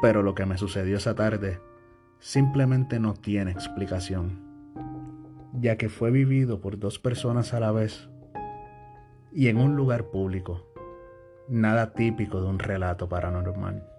pero 0.00 0.22
lo 0.22 0.34
que 0.34 0.46
me 0.46 0.56
sucedió 0.56 0.96
esa 0.96 1.14
tarde 1.14 1.60
simplemente 2.18 2.98
no 2.98 3.12
tiene 3.12 3.50
explicación, 3.50 4.40
ya 5.52 5.76
que 5.76 5.90
fue 5.90 6.10
vivido 6.10 6.62
por 6.62 6.78
dos 6.78 6.98
personas 6.98 7.52
a 7.52 7.60
la 7.60 7.70
vez 7.70 8.08
y 9.30 9.48
en 9.48 9.58
un 9.58 9.76
lugar 9.76 10.04
público, 10.04 10.66
nada 11.50 11.92
típico 11.92 12.40
de 12.40 12.48
un 12.48 12.58
relato 12.58 13.10
paranormal. 13.10 13.95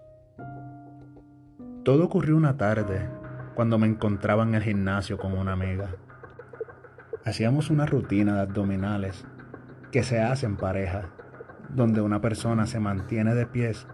Todo 1.84 2.04
ocurrió 2.04 2.36
una 2.36 2.56
tarde 2.56 3.08
cuando 3.54 3.78
me 3.78 3.86
encontraba 3.86 4.42
en 4.42 4.54
el 4.54 4.62
gimnasio 4.62 5.16
con 5.18 5.32
una 5.32 5.52
amiga. 5.52 5.90
Hacíamos 7.24 7.70
una 7.70 7.86
rutina 7.86 8.34
de 8.34 8.40
abdominales 8.42 9.24
que 9.90 10.02
se 10.02 10.20
hace 10.20 10.46
en 10.46 10.56
pareja, 10.56 11.10
donde 11.70 12.00
una 12.00 12.20
persona 12.20 12.66
se 12.66 12.80
mantiene 12.80 13.34
de 13.34 13.46
pies 13.46 13.86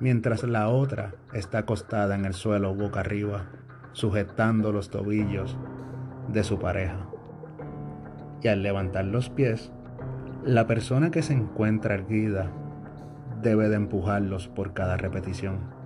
mientras 0.00 0.44
la 0.44 0.68
otra 0.68 1.14
está 1.32 1.58
acostada 1.58 2.14
en 2.14 2.24
el 2.24 2.34
suelo 2.34 2.74
boca 2.74 3.00
arriba, 3.00 3.46
sujetando 3.92 4.72
los 4.72 4.90
tobillos 4.90 5.58
de 6.28 6.44
su 6.44 6.58
pareja. 6.58 7.08
Y 8.42 8.48
al 8.48 8.62
levantar 8.62 9.04
los 9.06 9.30
pies, 9.30 9.72
la 10.44 10.66
persona 10.66 11.10
que 11.10 11.22
se 11.22 11.32
encuentra 11.32 11.94
erguida 11.94 12.50
debe 13.42 13.68
de 13.68 13.76
empujarlos 13.76 14.48
por 14.48 14.74
cada 14.74 14.96
repetición. 14.96 15.77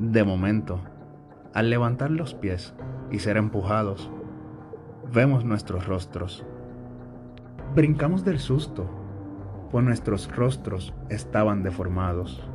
De 0.00 0.22
momento, 0.22 0.80
al 1.54 1.70
levantar 1.70 2.12
los 2.12 2.32
pies 2.32 2.72
y 3.10 3.18
ser 3.18 3.36
empujados, 3.36 4.08
vemos 5.12 5.44
nuestros 5.44 5.88
rostros. 5.88 6.46
Brincamos 7.74 8.24
del 8.24 8.38
susto, 8.38 8.88
pues 9.72 9.84
nuestros 9.84 10.34
rostros 10.36 10.94
estaban 11.08 11.64
deformados, 11.64 12.48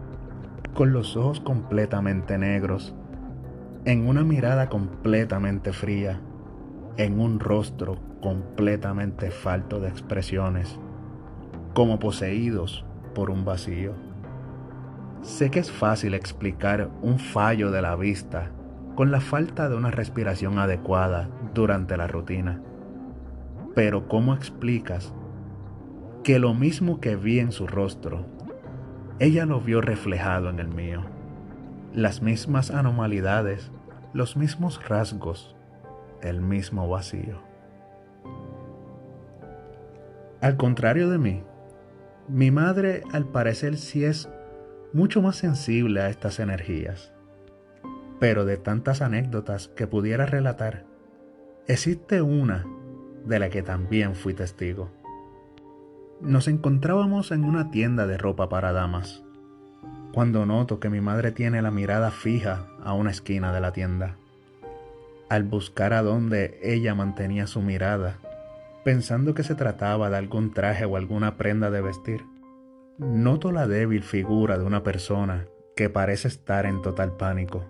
con 0.74 0.94
los 0.94 1.18
ojos 1.18 1.42
completamente 1.42 2.38
negros, 2.38 2.96
en 3.84 4.08
una 4.08 4.24
mirada 4.24 4.70
completamente 4.70 5.74
fría, 5.74 6.22
en 6.96 7.20
un 7.20 7.42
rostro 7.42 7.98
completamente 8.22 9.32
falto 9.32 9.82
de 9.82 9.90
expresiones, 9.90 10.80
como 11.74 12.00
poseídos 12.00 12.86
por 13.14 13.30
un 13.30 13.44
vacío. 13.44 14.13
Sé 15.24 15.50
que 15.50 15.60
es 15.60 15.72
fácil 15.72 16.16
explicar 16.16 16.90
un 17.02 17.18
fallo 17.18 17.72
de 17.72 17.82
la 17.82 17.96
vista 17.96 18.52
con 18.96 19.10
la 19.10 19.22
falta 19.22 19.70
de 19.70 19.76
una 19.78 19.90
respiración 19.90 20.60
adecuada 20.60 21.30
durante 21.54 21.96
la 21.96 22.08
rutina. 22.08 22.62
Pero 23.74 24.10
¿cómo 24.10 24.34
explicas 24.34 25.14
que 26.26 26.40
lo 26.40 26.54
mismo 26.54 27.00
que 27.00 27.16
vi 27.16 27.40
en 27.40 27.54
su 27.54 27.68
rostro, 27.68 28.26
ella 29.20 29.46
lo 29.46 29.62
vio 29.62 29.80
reflejado 29.80 30.50
en 30.50 30.60
el 30.60 30.68
mío? 30.68 31.06
Las 31.94 32.22
mismas 32.22 32.70
anomalidades, 32.70 33.72
los 34.12 34.36
mismos 34.36 34.86
rasgos, 34.90 35.56
el 36.22 36.42
mismo 36.42 36.90
vacío. 36.90 37.42
Al 40.42 40.58
contrario 40.58 41.10
de 41.10 41.18
mí, 41.18 41.44
mi 42.28 42.52
madre 42.52 43.04
al 43.14 43.24
parecer 43.24 43.78
sí 43.78 44.04
es 44.04 44.30
mucho 44.94 45.24
más 45.24 45.36
sensible 45.36 46.02
a 46.02 46.10
estas 46.10 46.40
energías. 46.40 47.12
Pero 48.20 48.46
de 48.46 48.58
tantas 48.58 49.02
anécdotas 49.02 49.68
que 49.68 49.88
pudiera 49.88 50.26
relatar, 50.26 50.86
existe 51.68 52.22
una 52.22 52.66
de 53.26 53.40
la 53.40 53.50
que 53.50 53.64
también 53.64 54.16
fui 54.16 54.34
testigo. 54.34 54.92
Nos 56.22 56.48
encontrábamos 56.48 57.32
en 57.32 57.44
una 57.44 57.72
tienda 57.72 58.06
de 58.06 58.18
ropa 58.18 58.48
para 58.50 58.72
damas, 58.72 59.24
cuando 60.14 60.46
noto 60.46 60.80
que 60.80 60.90
mi 60.90 61.02
madre 61.02 61.32
tiene 61.32 61.62
la 61.62 61.72
mirada 61.72 62.12
fija 62.12 62.68
a 62.84 62.94
una 62.94 63.12
esquina 63.12 63.52
de 63.52 63.62
la 63.62 63.74
tienda. 63.74 64.16
Al 65.28 65.44
buscar 65.44 65.94
a 65.94 66.04
dónde 66.04 66.60
ella 66.62 66.94
mantenía 66.94 67.48
su 67.48 67.62
mirada, 67.62 68.18
pensando 68.86 69.34
que 69.34 69.44
se 69.44 69.56
trataba 69.56 70.10
de 70.12 70.18
algún 70.18 70.54
traje 70.54 70.86
o 70.86 70.98
alguna 70.98 71.36
prenda 71.36 71.72
de 71.72 71.82
vestir, 71.82 72.26
noto 72.98 73.52
la 73.52 73.68
débil 73.68 74.04
figura 74.04 74.58
de 74.58 74.66
una 74.66 74.84
persona 74.84 75.48
que 75.76 75.90
parece 75.90 76.28
estar 76.28 76.66
en 76.66 76.82
total 76.82 77.18
pánico, 77.18 77.66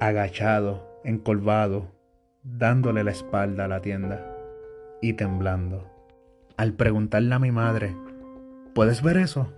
agachado, 0.00 1.00
encolvado, 1.04 1.92
dándole 2.42 3.04
la 3.04 3.10
espalda 3.10 3.66
a 3.66 3.68
la 3.68 3.80
tienda 3.80 4.26
y 5.02 5.14
temblando. 5.14 5.90
Al 6.56 6.72
preguntarle 6.72 7.34
a 7.34 7.38
mi 7.38 7.50
madre, 7.50 7.94
¿puedes 8.74 9.02
ver 9.02 9.18
eso? 9.18 9.52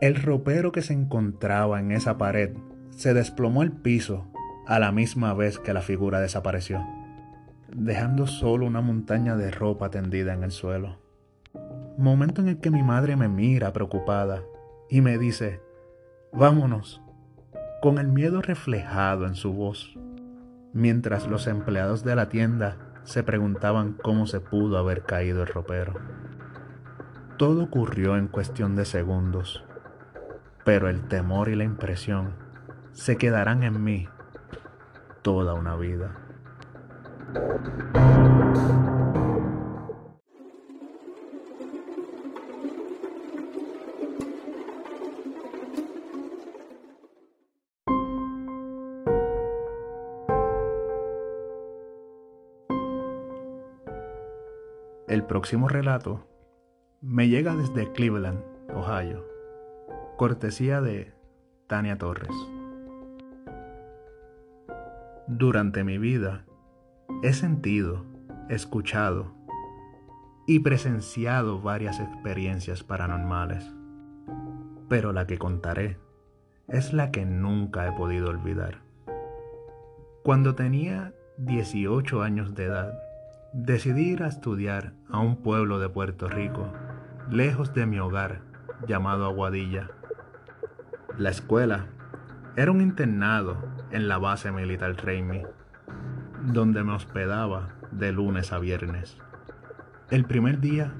El 0.00 0.16
ropero 0.16 0.72
que 0.72 0.82
se 0.82 0.94
encontraba 0.94 1.78
en 1.78 1.92
esa 1.92 2.16
pared 2.16 2.56
se 2.90 3.12
desplomó 3.12 3.62
al 3.62 3.72
piso 3.72 4.26
a 4.66 4.78
la 4.78 4.92
misma 4.92 5.34
vez 5.34 5.58
que 5.58 5.74
la 5.74 5.82
figura 5.82 6.20
desapareció, 6.20 6.82
dejando 7.70 8.26
solo 8.26 8.66
una 8.66 8.80
montaña 8.80 9.36
de 9.36 9.50
ropa 9.50 9.90
tendida 9.90 10.32
en 10.32 10.42
el 10.42 10.52
suelo. 10.52 11.03
Momento 11.96 12.40
en 12.40 12.48
el 12.48 12.58
que 12.58 12.72
mi 12.72 12.82
madre 12.82 13.14
me 13.14 13.28
mira 13.28 13.72
preocupada 13.72 14.42
y 14.88 15.00
me 15.00 15.16
dice, 15.16 15.60
vámonos, 16.32 17.00
con 17.80 17.98
el 17.98 18.08
miedo 18.08 18.42
reflejado 18.42 19.26
en 19.26 19.36
su 19.36 19.52
voz, 19.52 19.96
mientras 20.72 21.28
los 21.28 21.46
empleados 21.46 22.02
de 22.02 22.16
la 22.16 22.28
tienda 22.28 22.78
se 23.04 23.22
preguntaban 23.22 23.92
cómo 24.02 24.26
se 24.26 24.40
pudo 24.40 24.78
haber 24.78 25.04
caído 25.04 25.42
el 25.42 25.48
ropero. 25.48 25.94
Todo 27.36 27.62
ocurrió 27.62 28.16
en 28.16 28.26
cuestión 28.26 28.74
de 28.74 28.86
segundos, 28.86 29.64
pero 30.64 30.88
el 30.88 31.06
temor 31.06 31.48
y 31.48 31.54
la 31.54 31.64
impresión 31.64 32.34
se 32.92 33.16
quedarán 33.16 33.62
en 33.62 33.84
mí 33.84 34.08
toda 35.22 35.54
una 35.54 35.76
vida. 35.76 36.16
El 55.14 55.22
próximo 55.22 55.68
relato 55.68 56.26
me 57.00 57.28
llega 57.28 57.54
desde 57.54 57.92
Cleveland, 57.92 58.42
Ohio, 58.74 59.24
cortesía 60.16 60.80
de 60.80 61.14
Tania 61.68 61.96
Torres. 61.98 62.34
Durante 65.28 65.84
mi 65.84 65.98
vida 65.98 66.46
he 67.22 67.32
sentido, 67.32 68.04
escuchado 68.48 69.32
y 70.48 70.58
presenciado 70.58 71.60
varias 71.60 72.00
experiencias 72.00 72.82
paranormales, 72.82 73.72
pero 74.88 75.12
la 75.12 75.28
que 75.28 75.38
contaré 75.38 75.96
es 76.66 76.92
la 76.92 77.12
que 77.12 77.24
nunca 77.24 77.86
he 77.86 77.92
podido 77.92 78.30
olvidar. 78.30 78.80
Cuando 80.24 80.56
tenía 80.56 81.14
18 81.38 82.20
años 82.20 82.56
de 82.56 82.64
edad, 82.64 82.98
decidí 83.54 84.10
ir 84.10 84.24
a 84.24 84.26
estudiar 84.26 84.94
a 85.08 85.20
un 85.20 85.36
pueblo 85.36 85.78
de 85.78 85.88
Puerto 85.88 86.28
Rico, 86.28 86.72
lejos 87.30 87.72
de 87.72 87.86
mi 87.86 88.00
hogar, 88.00 88.40
llamado 88.88 89.26
Aguadilla. 89.26 89.90
La 91.16 91.30
escuela 91.30 91.86
era 92.56 92.72
un 92.72 92.80
internado 92.80 93.56
en 93.92 94.08
la 94.08 94.18
base 94.18 94.50
militar 94.50 94.96
Raimi, 94.96 95.42
donde 96.52 96.82
me 96.82 96.94
hospedaba 96.94 97.68
de 97.92 98.10
lunes 98.10 98.52
a 98.52 98.58
viernes. 98.58 99.16
El 100.10 100.24
primer 100.24 100.58
día 100.58 100.92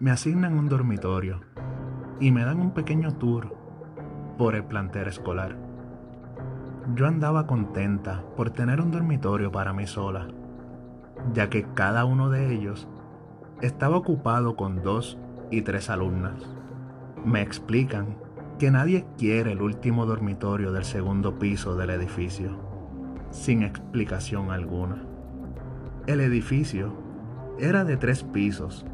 me 0.00 0.10
asignan 0.10 0.58
un 0.58 0.68
dormitorio 0.68 1.42
y 2.18 2.32
me 2.32 2.44
dan 2.44 2.58
un 2.58 2.74
pequeño 2.74 3.14
tour 3.14 3.56
por 4.38 4.56
el 4.56 4.64
plantel 4.64 5.06
escolar. 5.06 5.56
Yo 6.96 7.06
andaba 7.06 7.46
contenta 7.46 8.24
por 8.36 8.50
tener 8.50 8.80
un 8.80 8.90
dormitorio 8.90 9.52
para 9.52 9.72
mí 9.72 9.86
sola, 9.86 10.26
ya 11.32 11.48
que 11.48 11.66
cada 11.74 12.04
uno 12.04 12.30
de 12.30 12.54
ellos 12.54 12.88
estaba 13.60 13.96
ocupado 13.96 14.56
con 14.56 14.82
dos 14.82 15.18
y 15.50 15.62
tres 15.62 15.90
alumnas. 15.90 16.34
Me 17.24 17.42
explican 17.42 18.16
que 18.58 18.70
nadie 18.70 19.06
quiere 19.18 19.52
el 19.52 19.62
último 19.62 20.06
dormitorio 20.06 20.72
del 20.72 20.84
segundo 20.84 21.38
piso 21.38 21.76
del 21.76 21.90
edificio, 21.90 22.58
sin 23.30 23.62
explicación 23.62 24.50
alguna. 24.50 25.04
El 26.06 26.20
edificio 26.20 26.92
era 27.58 27.84
de 27.84 27.96
tres 27.96 28.24
pisos. 28.24 28.84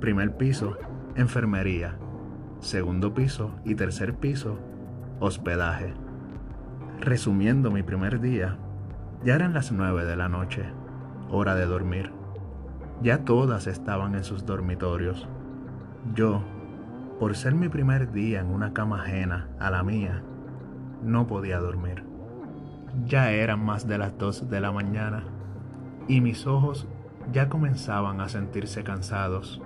Primer 0.00 0.36
piso, 0.36 0.76
enfermería. 1.16 1.98
Segundo 2.60 3.14
piso 3.14 3.50
y 3.64 3.74
tercer 3.74 4.14
piso, 4.14 4.58
hospedaje. 5.20 5.94
Resumiendo 7.00 7.70
mi 7.70 7.82
primer 7.82 8.20
día, 8.20 8.58
ya 9.24 9.34
eran 9.34 9.54
las 9.54 9.72
nueve 9.72 10.04
de 10.04 10.16
la 10.16 10.28
noche, 10.28 10.64
hora 11.30 11.54
de 11.54 11.66
dormir. 11.66 12.12
Ya 13.02 13.24
todas 13.24 13.66
estaban 13.66 14.14
en 14.14 14.24
sus 14.24 14.46
dormitorios. 14.46 15.28
Yo, 16.14 16.42
por 17.18 17.36
ser 17.36 17.54
mi 17.54 17.68
primer 17.68 18.12
día 18.12 18.40
en 18.40 18.46
una 18.46 18.72
cama 18.72 19.02
ajena 19.02 19.48
a 19.58 19.70
la 19.70 19.82
mía, 19.82 20.22
no 21.02 21.26
podía 21.26 21.58
dormir. 21.58 22.04
Ya 23.06 23.30
eran 23.32 23.64
más 23.64 23.86
de 23.86 23.98
las 23.98 24.16
dos 24.16 24.48
de 24.48 24.60
la 24.60 24.72
mañana 24.72 25.24
y 26.08 26.20
mis 26.20 26.46
ojos 26.46 26.86
ya 27.32 27.48
comenzaban 27.48 28.20
a 28.20 28.28
sentirse 28.28 28.84
cansados, 28.84 29.60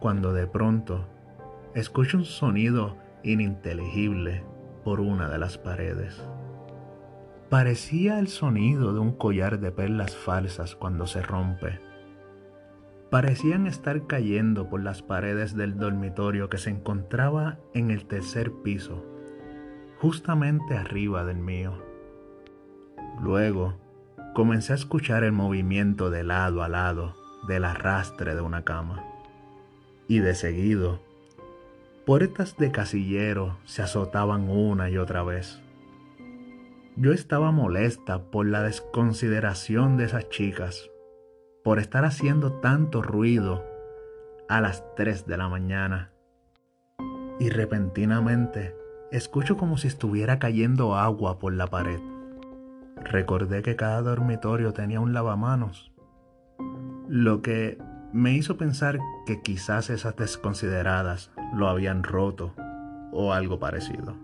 cuando 0.00 0.32
de 0.32 0.46
pronto 0.46 1.06
escucho 1.74 2.18
un 2.18 2.24
sonido 2.24 2.96
ininteligible 3.22 4.44
por 4.84 5.00
una 5.00 5.28
de 5.28 5.38
las 5.38 5.58
paredes. 5.58 6.20
Parecía 7.50 8.18
el 8.18 8.28
sonido 8.28 8.92
de 8.92 9.00
un 9.00 9.12
collar 9.12 9.60
de 9.60 9.70
perlas 9.70 10.16
falsas 10.16 10.74
cuando 10.74 11.06
se 11.06 11.22
rompe 11.22 11.80
parecían 13.14 13.68
estar 13.68 14.08
cayendo 14.08 14.68
por 14.68 14.82
las 14.82 15.00
paredes 15.02 15.54
del 15.54 15.78
dormitorio 15.78 16.48
que 16.48 16.58
se 16.58 16.70
encontraba 16.70 17.60
en 17.72 17.92
el 17.92 18.06
tercer 18.06 18.50
piso, 18.64 19.04
justamente 19.98 20.76
arriba 20.76 21.24
del 21.24 21.36
mío. 21.36 21.80
Luego, 23.22 23.74
comencé 24.34 24.72
a 24.72 24.74
escuchar 24.74 25.22
el 25.22 25.30
movimiento 25.30 26.10
de 26.10 26.24
lado 26.24 26.64
a 26.64 26.68
lado 26.68 27.14
del 27.46 27.64
arrastre 27.64 28.34
de 28.34 28.40
una 28.40 28.64
cama. 28.64 29.04
Y 30.08 30.18
de 30.18 30.34
seguido, 30.34 31.00
puertas 32.04 32.56
de 32.56 32.72
casillero 32.72 33.58
se 33.64 33.82
azotaban 33.82 34.50
una 34.50 34.90
y 34.90 34.98
otra 34.98 35.22
vez. 35.22 35.60
Yo 36.96 37.12
estaba 37.12 37.50
molesta 37.50 38.30
por 38.30 38.46
la 38.46 38.62
desconsideración 38.62 39.96
de 39.96 40.04
esas 40.04 40.28
chicas 40.28 40.90
por 41.64 41.80
estar 41.80 42.04
haciendo 42.04 42.52
tanto 42.60 43.02
ruido 43.02 43.64
a 44.48 44.60
las 44.60 44.84
3 44.94 45.26
de 45.26 45.36
la 45.36 45.48
mañana. 45.48 46.12
Y 47.40 47.48
repentinamente 47.48 48.76
escucho 49.10 49.56
como 49.56 49.76
si 49.76 49.88
estuviera 49.88 50.38
cayendo 50.38 50.94
agua 50.94 51.40
por 51.40 51.52
la 51.52 51.66
pared. 51.66 51.98
Recordé 52.96 53.62
que 53.62 53.74
cada 53.74 54.00
dormitorio 54.00 54.72
tenía 54.72 55.00
un 55.00 55.12
lavamanos, 55.12 55.92
lo 57.08 57.42
que 57.42 57.76
me 58.12 58.34
hizo 58.34 58.56
pensar 58.56 59.00
que 59.26 59.42
quizás 59.42 59.90
esas 59.90 60.14
desconsideradas 60.14 61.32
lo 61.56 61.68
habían 61.68 62.04
roto 62.04 62.54
o 63.10 63.32
algo 63.32 63.58
parecido. 63.58 64.23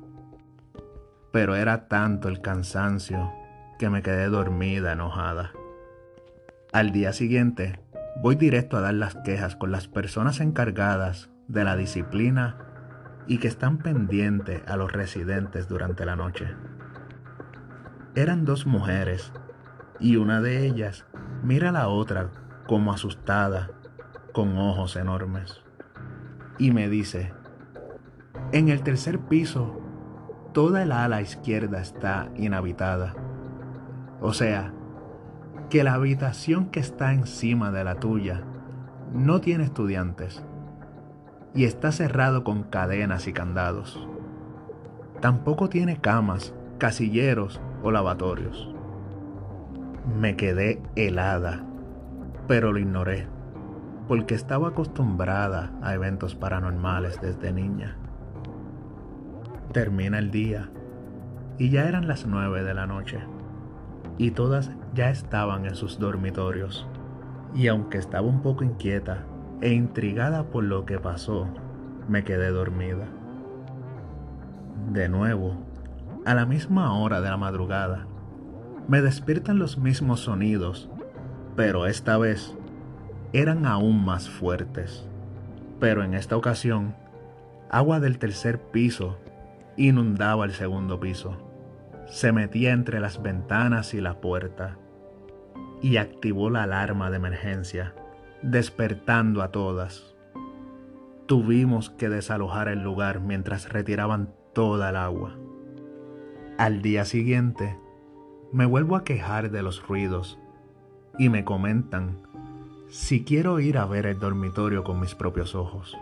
Pero 1.33 1.55
era 1.55 1.89
tanto 1.89 2.29
el 2.29 2.41
cansancio 2.41 3.33
que 3.79 3.91
me 3.91 4.03
quedé 4.03 4.29
dormida 4.29 4.93
enojada. 4.93 5.53
Al 6.73 6.93
día 6.93 7.13
siguiente, 7.13 7.81
voy 8.23 8.37
directo 8.37 8.77
a 8.77 8.81
dar 8.81 8.95
las 8.95 9.15
quejas 9.17 9.57
con 9.57 9.73
las 9.73 9.89
personas 9.89 10.41
encargadas 10.41 11.31
de 11.49 11.65
la 11.65 11.77
disciplina 11.77 12.59
y 13.27 13.39
que 13.39 13.49
están 13.49 13.79
pendientes 13.79 14.63
a 14.67 14.77
los 14.77 14.93
residentes 14.93 15.69
durante 15.69 16.05
la 16.05 16.17
noche. 16.17 16.49
Eran 18.15 18.45
dos 18.45 18.67
mujeres 18.67 19.33
y 20.01 20.17
una 20.17 20.41
de 20.41 20.67
ellas 20.67 21.07
mira 21.43 21.69
a 21.69 21.73
la 21.73 21.89
otra 21.89 22.31
como 22.67 22.93
asustada, 22.93 23.71
con 24.33 24.57
ojos 24.57 24.97
enormes, 24.97 25.61
y 26.59 26.71
me 26.71 26.89
dice, 26.89 27.33
En 28.53 28.69
el 28.69 28.83
tercer 28.83 29.19
piso, 29.19 29.81
toda 30.53 30.83
el 30.83 30.93
ala 30.93 31.23
izquierda 31.23 31.81
está 31.81 32.29
inhabitada. 32.37 33.15
O 34.21 34.33
sea, 34.33 34.73
que 35.69 35.85
la 35.85 35.95
habitación 35.95 36.67
que 36.67 36.81
está 36.81 37.13
encima 37.13 37.71
de 37.71 37.85
la 37.85 37.95
tuya 37.97 38.43
no 39.13 39.41
tiene 39.41 39.65
estudiantes 39.65 40.45
y 41.55 41.65
está 41.65 41.93
cerrado 41.93 42.45
con 42.45 42.65
cadenas 42.65 43.27
y 43.27 43.33
candados. 43.33 44.07
Tampoco 45.21 45.69
tiene 45.69 46.01
camas, 46.01 46.55
casilleros 46.79 47.61
o 47.83 47.91
lavatorios. 47.91 48.75
Me 50.19 50.37
quedé 50.37 50.83
helada, 50.97 51.65
pero 52.49 52.73
lo 52.73 52.79
ignoré, 52.79 53.29
porque 54.09 54.35
estaba 54.35 54.69
acostumbrada 54.69 55.73
a 55.83 55.95
eventos 55.95 56.35
paranormales 56.35 57.21
desde 57.21 57.53
niña. 57.53 57.97
Termina 59.73 60.19
el 60.19 60.33
día 60.33 60.69
y 61.57 61.71
ya 61.71 61.87
eran 61.87 62.09
las 62.09 62.27
nueve 62.27 62.65
de 62.65 62.75
la 62.75 62.89
noche 62.89 63.21
y 64.19 64.33
todas 64.33 64.73
ya 64.95 65.11
estaban 65.11 65.65
en 65.65 65.77
sus 65.77 66.01
dormitorios. 66.01 66.89
Y 67.55 67.69
aunque 67.69 67.99
estaba 67.99 68.27
un 68.27 68.43
poco 68.43 68.65
inquieta 68.65 69.25
e 69.61 69.73
intrigada 69.73 70.43
por 70.51 70.65
lo 70.65 70.87
que 70.87 70.99
pasó, 70.99 71.47
me 72.09 72.25
quedé 72.25 72.51
dormida. 72.51 73.07
De 74.93 75.09
nuevo, 75.09 75.55
a 76.27 76.35
la 76.35 76.47
misma 76.47 76.93
hora 76.99 77.21
de 77.21 77.31
la 77.31 77.37
madrugada, 77.37 78.09
me 78.89 79.03
despiertan 79.03 79.61
los 79.61 79.79
mismos 79.79 80.19
sonidos, 80.19 80.91
pero 81.55 81.87
esta 81.87 82.19
vez 82.19 82.57
eran 83.33 83.67
aún 83.67 84.05
más 84.05 84.29
fuertes. 84.29 85.07
Pero 85.79 86.03
en 86.03 86.15
esta 86.15 86.37
ocasión, 86.37 86.97
agua 87.71 88.01
del 88.01 88.19
tercer 88.19 88.61
piso 88.61 89.17
inundaba 89.81 90.45
el 90.45 90.53
segundo 90.53 91.01
piso. 91.01 91.37
Se 92.07 92.33
metía 92.33 92.73
entre 92.73 93.01
las 93.01 93.23
ventanas 93.23 93.95
y 93.95 94.01
la 94.01 94.21
puerta 94.21 94.77
y 95.81 95.97
activó 95.97 96.51
la 96.51 96.65
alarma 96.65 97.11
de 97.11 97.17
emergencia, 97.17 97.95
despertando 98.43 99.43
a 99.43 99.51
todas. 99.51 100.15
Tuvimos 101.27 101.89
que 101.91 102.09
desalojar 102.09 102.69
el 102.69 102.83
lugar 102.83 103.21
mientras 103.21 103.73
retiraban 103.73 104.35
toda 104.53 104.91
el 104.91 104.97
agua. 104.97 105.37
Al 106.59 106.83
día 106.83 107.07
siguiente, 107.07 107.79
me 108.53 108.67
vuelvo 108.67 108.97
a 108.97 109.05
quejar 109.05 109.51
de 109.51 109.63
los 109.63 109.87
ruidos 109.87 110.39
y 111.19 111.31
me 111.31 111.45
comentan 111.45 112.19
si 112.91 113.25
quiero 113.25 113.61
ir 113.61 113.79
a 113.79 113.87
ver 113.87 114.05
el 114.05 114.19
dormitorio 114.19 114.85
con 114.85 115.01
mis 115.01 115.15
propios 115.15 115.55
ojos. 115.55 115.97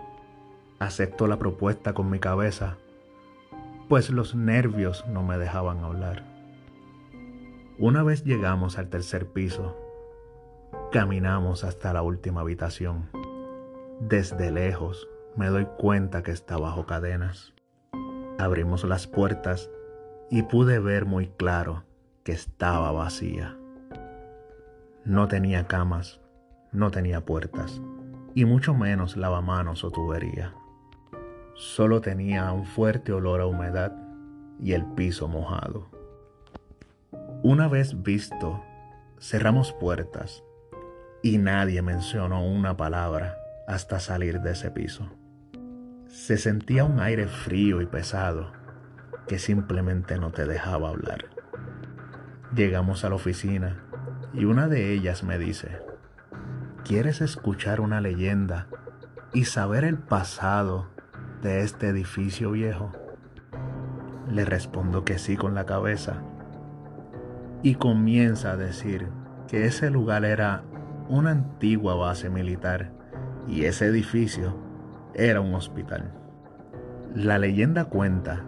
Acepto 0.81 1.27
la 1.27 1.39
propuesta 1.39 1.93
con 1.93 2.09
mi 2.11 2.19
cabeza, 2.19 2.79
pues 3.89 4.11
los 4.11 4.35
nervios 4.35 5.05
no 5.09 5.23
me 5.23 5.39
dejaban 5.39 5.79
hablar. 5.81 6.25
Una 7.79 8.03
vez 8.03 8.25
llegamos 8.25 8.79
al 8.79 8.89
tercer 8.89 9.27
piso, 9.29 9.77
caminamos 10.93 11.65
hasta 11.65 11.93
la 11.93 12.03
última 12.03 12.43
habitación. 12.43 13.09
Desde 14.01 14.51
lejos 14.51 15.09
me 15.37 15.47
doy 15.49 15.67
cuenta 15.79 16.23
que 16.23 16.33
está 16.33 16.59
bajo 16.59 16.87
cadenas. 16.87 17.55
Abrimos 18.39 18.85
las 18.85 19.07
puertas 19.07 19.71
y 20.31 20.43
pude 20.43 20.79
ver 20.79 21.07
muy 21.07 21.29
claro 21.29 21.85
que 22.25 22.33
estaba 22.33 22.93
vacía. 22.93 23.57
No 25.05 25.29
tenía 25.29 25.67
camas, 25.67 26.21
no 26.73 26.91
tenía 26.91 27.25
puertas 27.25 27.81
y 28.35 28.45
mucho 28.45 28.75
menos 28.75 29.17
lavamanos 29.17 29.83
o 29.85 29.91
tubería. 29.91 30.55
Solo 31.59 32.01
tenía 32.01 32.53
un 32.53 32.65
fuerte 32.65 33.13
olor 33.13 33.41
a 33.41 33.47
humedad 33.47 33.93
y 34.63 34.75
el 34.75 34.85
piso 34.95 35.27
mojado. 35.27 35.91
Una 37.43 37.67
vez 37.67 38.01
visto, 38.01 38.63
cerramos 39.19 39.73
puertas 39.73 40.45
y 41.21 41.39
nadie 41.39 41.83
mencionó 41.83 42.47
una 42.47 42.77
palabra 42.77 43.39
hasta 43.67 43.99
salir 43.99 44.41
de 44.41 44.53
ese 44.53 44.71
piso. 44.71 45.11
Se 46.07 46.37
sentía 46.37 46.85
un 46.85 47.01
aire 47.01 47.27
frío 47.27 47.83
y 47.83 47.87
pesado 47.87 48.53
que 49.27 49.41
simplemente 49.41 50.17
no 50.17 50.31
te 50.31 50.47
dejaba 50.47 50.91
hablar. 50.91 51.25
Llegamos 52.55 53.05
a 53.05 53.09
la 53.09 53.17
oficina 53.17 53.83
y 54.33 54.45
una 54.45 54.69
de 54.69 54.93
ellas 54.93 55.25
me 55.25 55.41
dice, 55.41 55.81
¿quieres 56.85 57.21
escuchar 57.21 57.81
una 57.81 58.01
leyenda 58.01 58.69
y 59.33 59.47
saber 59.47 59.83
el 59.83 59.99
pasado 59.99 60.97
de 61.43 61.61
este 61.61 61.89
edificio 61.89 62.51
viejo? 62.51 62.93
Le 64.29 64.45
respondo 64.45 65.05
que 65.05 65.19
sí 65.19 65.37
con 65.37 65.55
la 65.55 65.67
cabeza 65.67 66.23
y 67.63 67.77
comienza 67.77 68.53
a 68.53 68.57
decir 68.57 69.09
que 69.47 69.65
ese 69.65 69.91
lugar 69.91 70.25
era 70.25 70.63
una 71.09 71.31
antigua 71.31 71.95
base 71.95 72.29
militar 72.29 72.93
y 73.47 73.65
ese 73.65 73.87
edificio 73.87 74.57
era 75.15 75.41
un 75.41 75.55
hospital. 75.55 76.13
La 77.15 77.39
leyenda 77.39 77.87
cuenta 77.87 78.45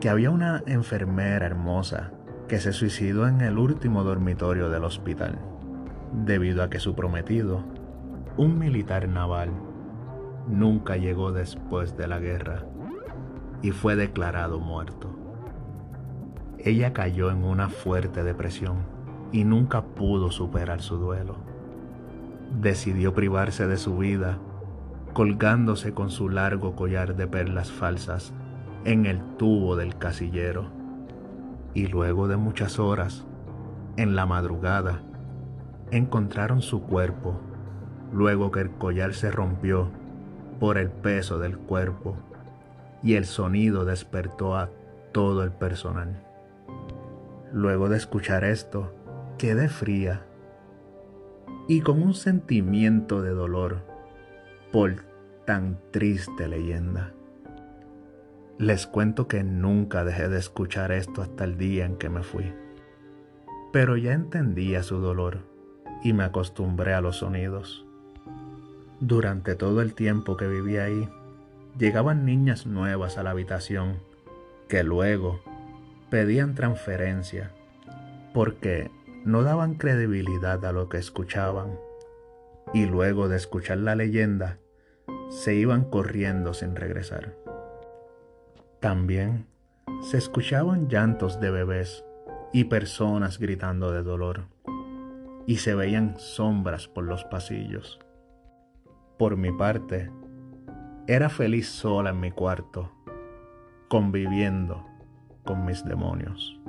que 0.00 0.08
había 0.08 0.30
una 0.30 0.62
enfermera 0.66 1.46
hermosa 1.46 2.12
que 2.48 2.60
se 2.60 2.72
suicidó 2.72 3.26
en 3.26 3.40
el 3.40 3.58
último 3.58 4.04
dormitorio 4.04 4.68
del 4.68 4.84
hospital, 4.84 5.38
debido 6.12 6.62
a 6.62 6.70
que 6.70 6.78
su 6.78 6.94
prometido, 6.94 7.64
un 8.36 8.58
militar 8.58 9.08
naval, 9.08 9.50
nunca 10.48 10.96
llegó 10.96 11.32
después 11.32 11.96
de 11.96 12.06
la 12.06 12.18
guerra 12.18 12.64
y 13.62 13.70
fue 13.70 13.96
declarado 13.96 14.58
muerto. 14.58 15.08
Ella 16.58 16.92
cayó 16.92 17.30
en 17.30 17.44
una 17.44 17.68
fuerte 17.68 18.22
depresión 18.22 18.78
y 19.32 19.44
nunca 19.44 19.82
pudo 19.82 20.30
superar 20.30 20.80
su 20.80 20.96
duelo. 20.96 21.36
Decidió 22.60 23.14
privarse 23.14 23.66
de 23.66 23.76
su 23.76 23.96
vida 23.96 24.38
colgándose 25.12 25.92
con 25.92 26.10
su 26.10 26.28
largo 26.28 26.74
collar 26.74 27.16
de 27.16 27.26
perlas 27.26 27.70
falsas 27.70 28.32
en 28.84 29.06
el 29.06 29.20
tubo 29.36 29.76
del 29.76 29.96
casillero. 29.98 30.66
Y 31.74 31.86
luego 31.86 32.28
de 32.28 32.36
muchas 32.36 32.78
horas, 32.78 33.26
en 33.96 34.16
la 34.16 34.26
madrugada, 34.26 35.02
encontraron 35.90 36.62
su 36.62 36.82
cuerpo, 36.82 37.40
luego 38.12 38.50
que 38.50 38.60
el 38.60 38.70
collar 38.70 39.14
se 39.14 39.30
rompió 39.30 39.90
por 40.62 40.78
el 40.78 40.90
peso 40.90 41.40
del 41.40 41.58
cuerpo 41.58 42.16
y 43.02 43.14
el 43.14 43.24
sonido 43.24 43.84
despertó 43.84 44.54
a 44.54 44.70
todo 45.10 45.42
el 45.42 45.50
personal. 45.50 46.24
Luego 47.52 47.88
de 47.88 47.96
escuchar 47.96 48.44
esto, 48.44 48.94
quedé 49.38 49.68
fría 49.68 50.24
y 51.66 51.80
con 51.80 52.00
un 52.00 52.14
sentimiento 52.14 53.22
de 53.22 53.30
dolor 53.30 53.80
por 54.70 55.04
tan 55.46 55.80
triste 55.90 56.46
leyenda. 56.46 57.12
Les 58.56 58.86
cuento 58.86 59.26
que 59.26 59.42
nunca 59.42 60.04
dejé 60.04 60.28
de 60.28 60.38
escuchar 60.38 60.92
esto 60.92 61.22
hasta 61.22 61.42
el 61.42 61.58
día 61.58 61.86
en 61.86 61.96
que 61.96 62.08
me 62.08 62.22
fui. 62.22 62.54
Pero 63.72 63.96
ya 63.96 64.12
entendía 64.12 64.84
su 64.84 65.00
dolor 65.00 65.38
y 66.04 66.12
me 66.12 66.22
acostumbré 66.22 66.94
a 66.94 67.00
los 67.00 67.16
sonidos. 67.16 67.84
Durante 69.04 69.56
todo 69.56 69.82
el 69.82 69.94
tiempo 69.94 70.36
que 70.36 70.46
viví 70.46 70.76
ahí, 70.76 71.08
llegaban 71.76 72.24
niñas 72.24 72.66
nuevas 72.66 73.18
a 73.18 73.24
la 73.24 73.30
habitación 73.30 73.96
que 74.68 74.84
luego 74.84 75.40
pedían 76.08 76.54
transferencia 76.54 77.50
porque 78.32 78.92
no 79.24 79.42
daban 79.42 79.74
credibilidad 79.74 80.64
a 80.64 80.70
lo 80.70 80.88
que 80.88 80.98
escuchaban 80.98 81.80
y 82.72 82.86
luego 82.86 83.28
de 83.28 83.38
escuchar 83.38 83.78
la 83.78 83.96
leyenda 83.96 84.58
se 85.30 85.56
iban 85.56 85.82
corriendo 85.82 86.54
sin 86.54 86.76
regresar. 86.76 87.34
También 88.78 89.48
se 90.02 90.16
escuchaban 90.16 90.88
llantos 90.88 91.40
de 91.40 91.50
bebés 91.50 92.04
y 92.52 92.64
personas 92.64 93.40
gritando 93.40 93.90
de 93.90 94.04
dolor, 94.04 94.44
y 95.44 95.56
se 95.56 95.74
veían 95.74 96.20
sombras 96.20 96.86
por 96.86 97.02
los 97.02 97.24
pasillos. 97.24 97.98
Por 99.22 99.36
mi 99.36 99.52
parte, 99.52 100.10
era 101.06 101.28
feliz 101.28 101.68
sola 101.68 102.10
en 102.10 102.18
mi 102.18 102.32
cuarto, 102.32 102.90
conviviendo 103.86 104.84
con 105.44 105.64
mis 105.64 105.84
demonios. 105.84 106.60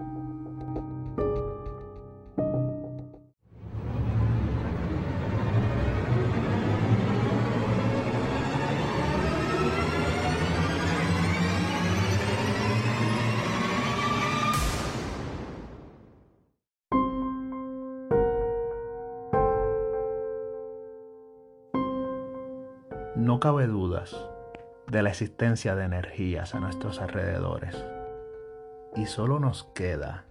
No 23.24 23.40
cabe 23.40 23.68
dudas 23.68 24.16
de 24.88 25.02
la 25.02 25.08
existencia 25.08 25.76
de 25.76 25.86
energías 25.86 26.54
a 26.56 26.60
nuestros 26.60 27.00
alrededores. 27.00 27.82
Y 28.98 29.06
solo 29.06 29.40
nos 29.40 29.64
queda 29.74 30.26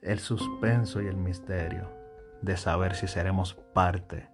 el 0.00 0.20
suspenso 0.20 1.02
y 1.02 1.08
el 1.08 1.16
misterio 1.16 1.90
de 2.40 2.56
saber 2.56 2.94
si 2.94 3.08
seremos 3.08 3.54
parte 3.74 4.28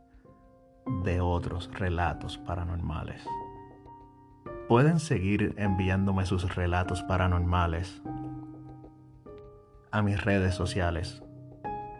de 1.05 1.23
otros 1.23 1.71
relatos 1.73 2.37
paranormales. 2.37 3.27
Pueden 4.69 5.01
seguir 5.01 5.55
enviándome 5.57 6.27
sus 6.27 6.55
relatos 6.55 7.03
paranormales 7.03 8.03
a 9.91 10.03
mis 10.03 10.23
redes 10.23 10.55
sociales. 10.55 11.23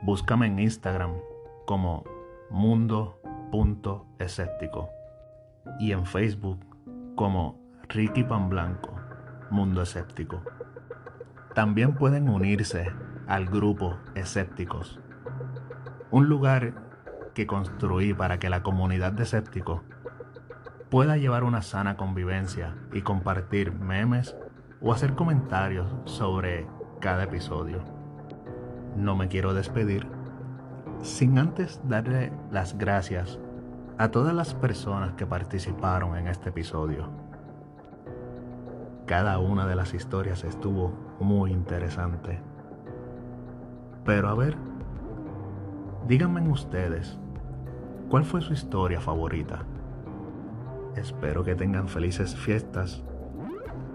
Búscame 0.03 0.49
en 0.49 0.59
Instagram 0.59 1.15
como 1.65 2.05
mundo.escéptico 2.51 4.91
y 5.79 5.93
en 5.93 6.07
Facebook 6.07 6.61
como 7.15 7.61
Ricky 7.89 8.25
Pan 8.25 8.49
Blanco, 8.49 8.95
Mundo 9.51 9.83
Escéptico. 9.83 10.43
También 11.55 11.95
pueden 11.95 12.29
unirse 12.29 12.93
al 13.27 13.47
grupo 13.47 13.97
Escépticos, 14.15 15.01
un 16.11 16.29
lugar 16.29 16.87
que 17.35 17.47
construí 17.47 18.15
para 18.15 18.39
que 18.39 18.49
la 18.49 18.63
comunidad 18.63 19.13
de 19.13 19.25
escépticos 19.25 19.83
pueda 20.91 21.19
llevar 21.19 21.45
una 21.45 21.61
sana 21.61 21.97
convivencia 21.97 22.75
y 22.95 23.03
compartir 23.03 23.73
memes 23.73 24.35
o 24.81 24.93
hacer 24.93 25.15
comentarios 25.15 25.95
sobre 26.05 26.67
cada 27.01 27.25
episodio. 27.25 27.85
No 28.97 29.17
me 29.17 29.29
quiero 29.29 29.53
despedir 29.53 30.07
sin 31.03 31.39
antes 31.39 31.81
darle 31.85 32.33
las 32.51 32.79
gracias 32.79 33.39
a 33.99 34.11
todas 34.11 34.35
las 34.35 34.53
personas 34.53 35.15
que 35.15 35.27
participaron 35.27 36.17
en 36.17 36.29
este 36.29 36.51
episodio. 36.51 37.09
Cada 39.07 39.39
una 39.39 39.67
de 39.67 39.75
las 39.75 39.95
historias 39.95 40.45
estuvo 40.45 40.93
muy 41.19 41.51
interesante. 41.51 42.41
Pero 44.05 44.29
a 44.29 44.35
ver, 44.35 44.57
díganme 46.07 46.47
ustedes, 46.49 47.19
¿cuál 48.11 48.25
fue 48.25 48.43
su 48.43 48.53
historia 48.53 49.01
favorita? 49.01 49.65
Espero 50.95 51.43
que 51.43 51.55
tengan 51.55 51.89
felices 51.89 52.37
fiestas, 52.37 53.03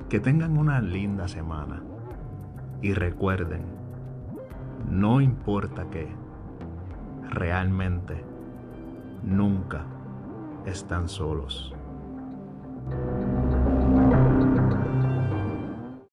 que 0.09 0.19
tengan 0.19 0.57
una 0.57 0.81
linda 0.81 1.27
semana 1.27 1.83
y 2.81 2.93
recuerden, 2.93 3.65
no 4.89 5.21
importa 5.21 5.89
qué, 5.91 6.11
realmente 7.29 8.30
nunca 9.23 9.85
están 10.65 11.07
solos. 11.07 11.73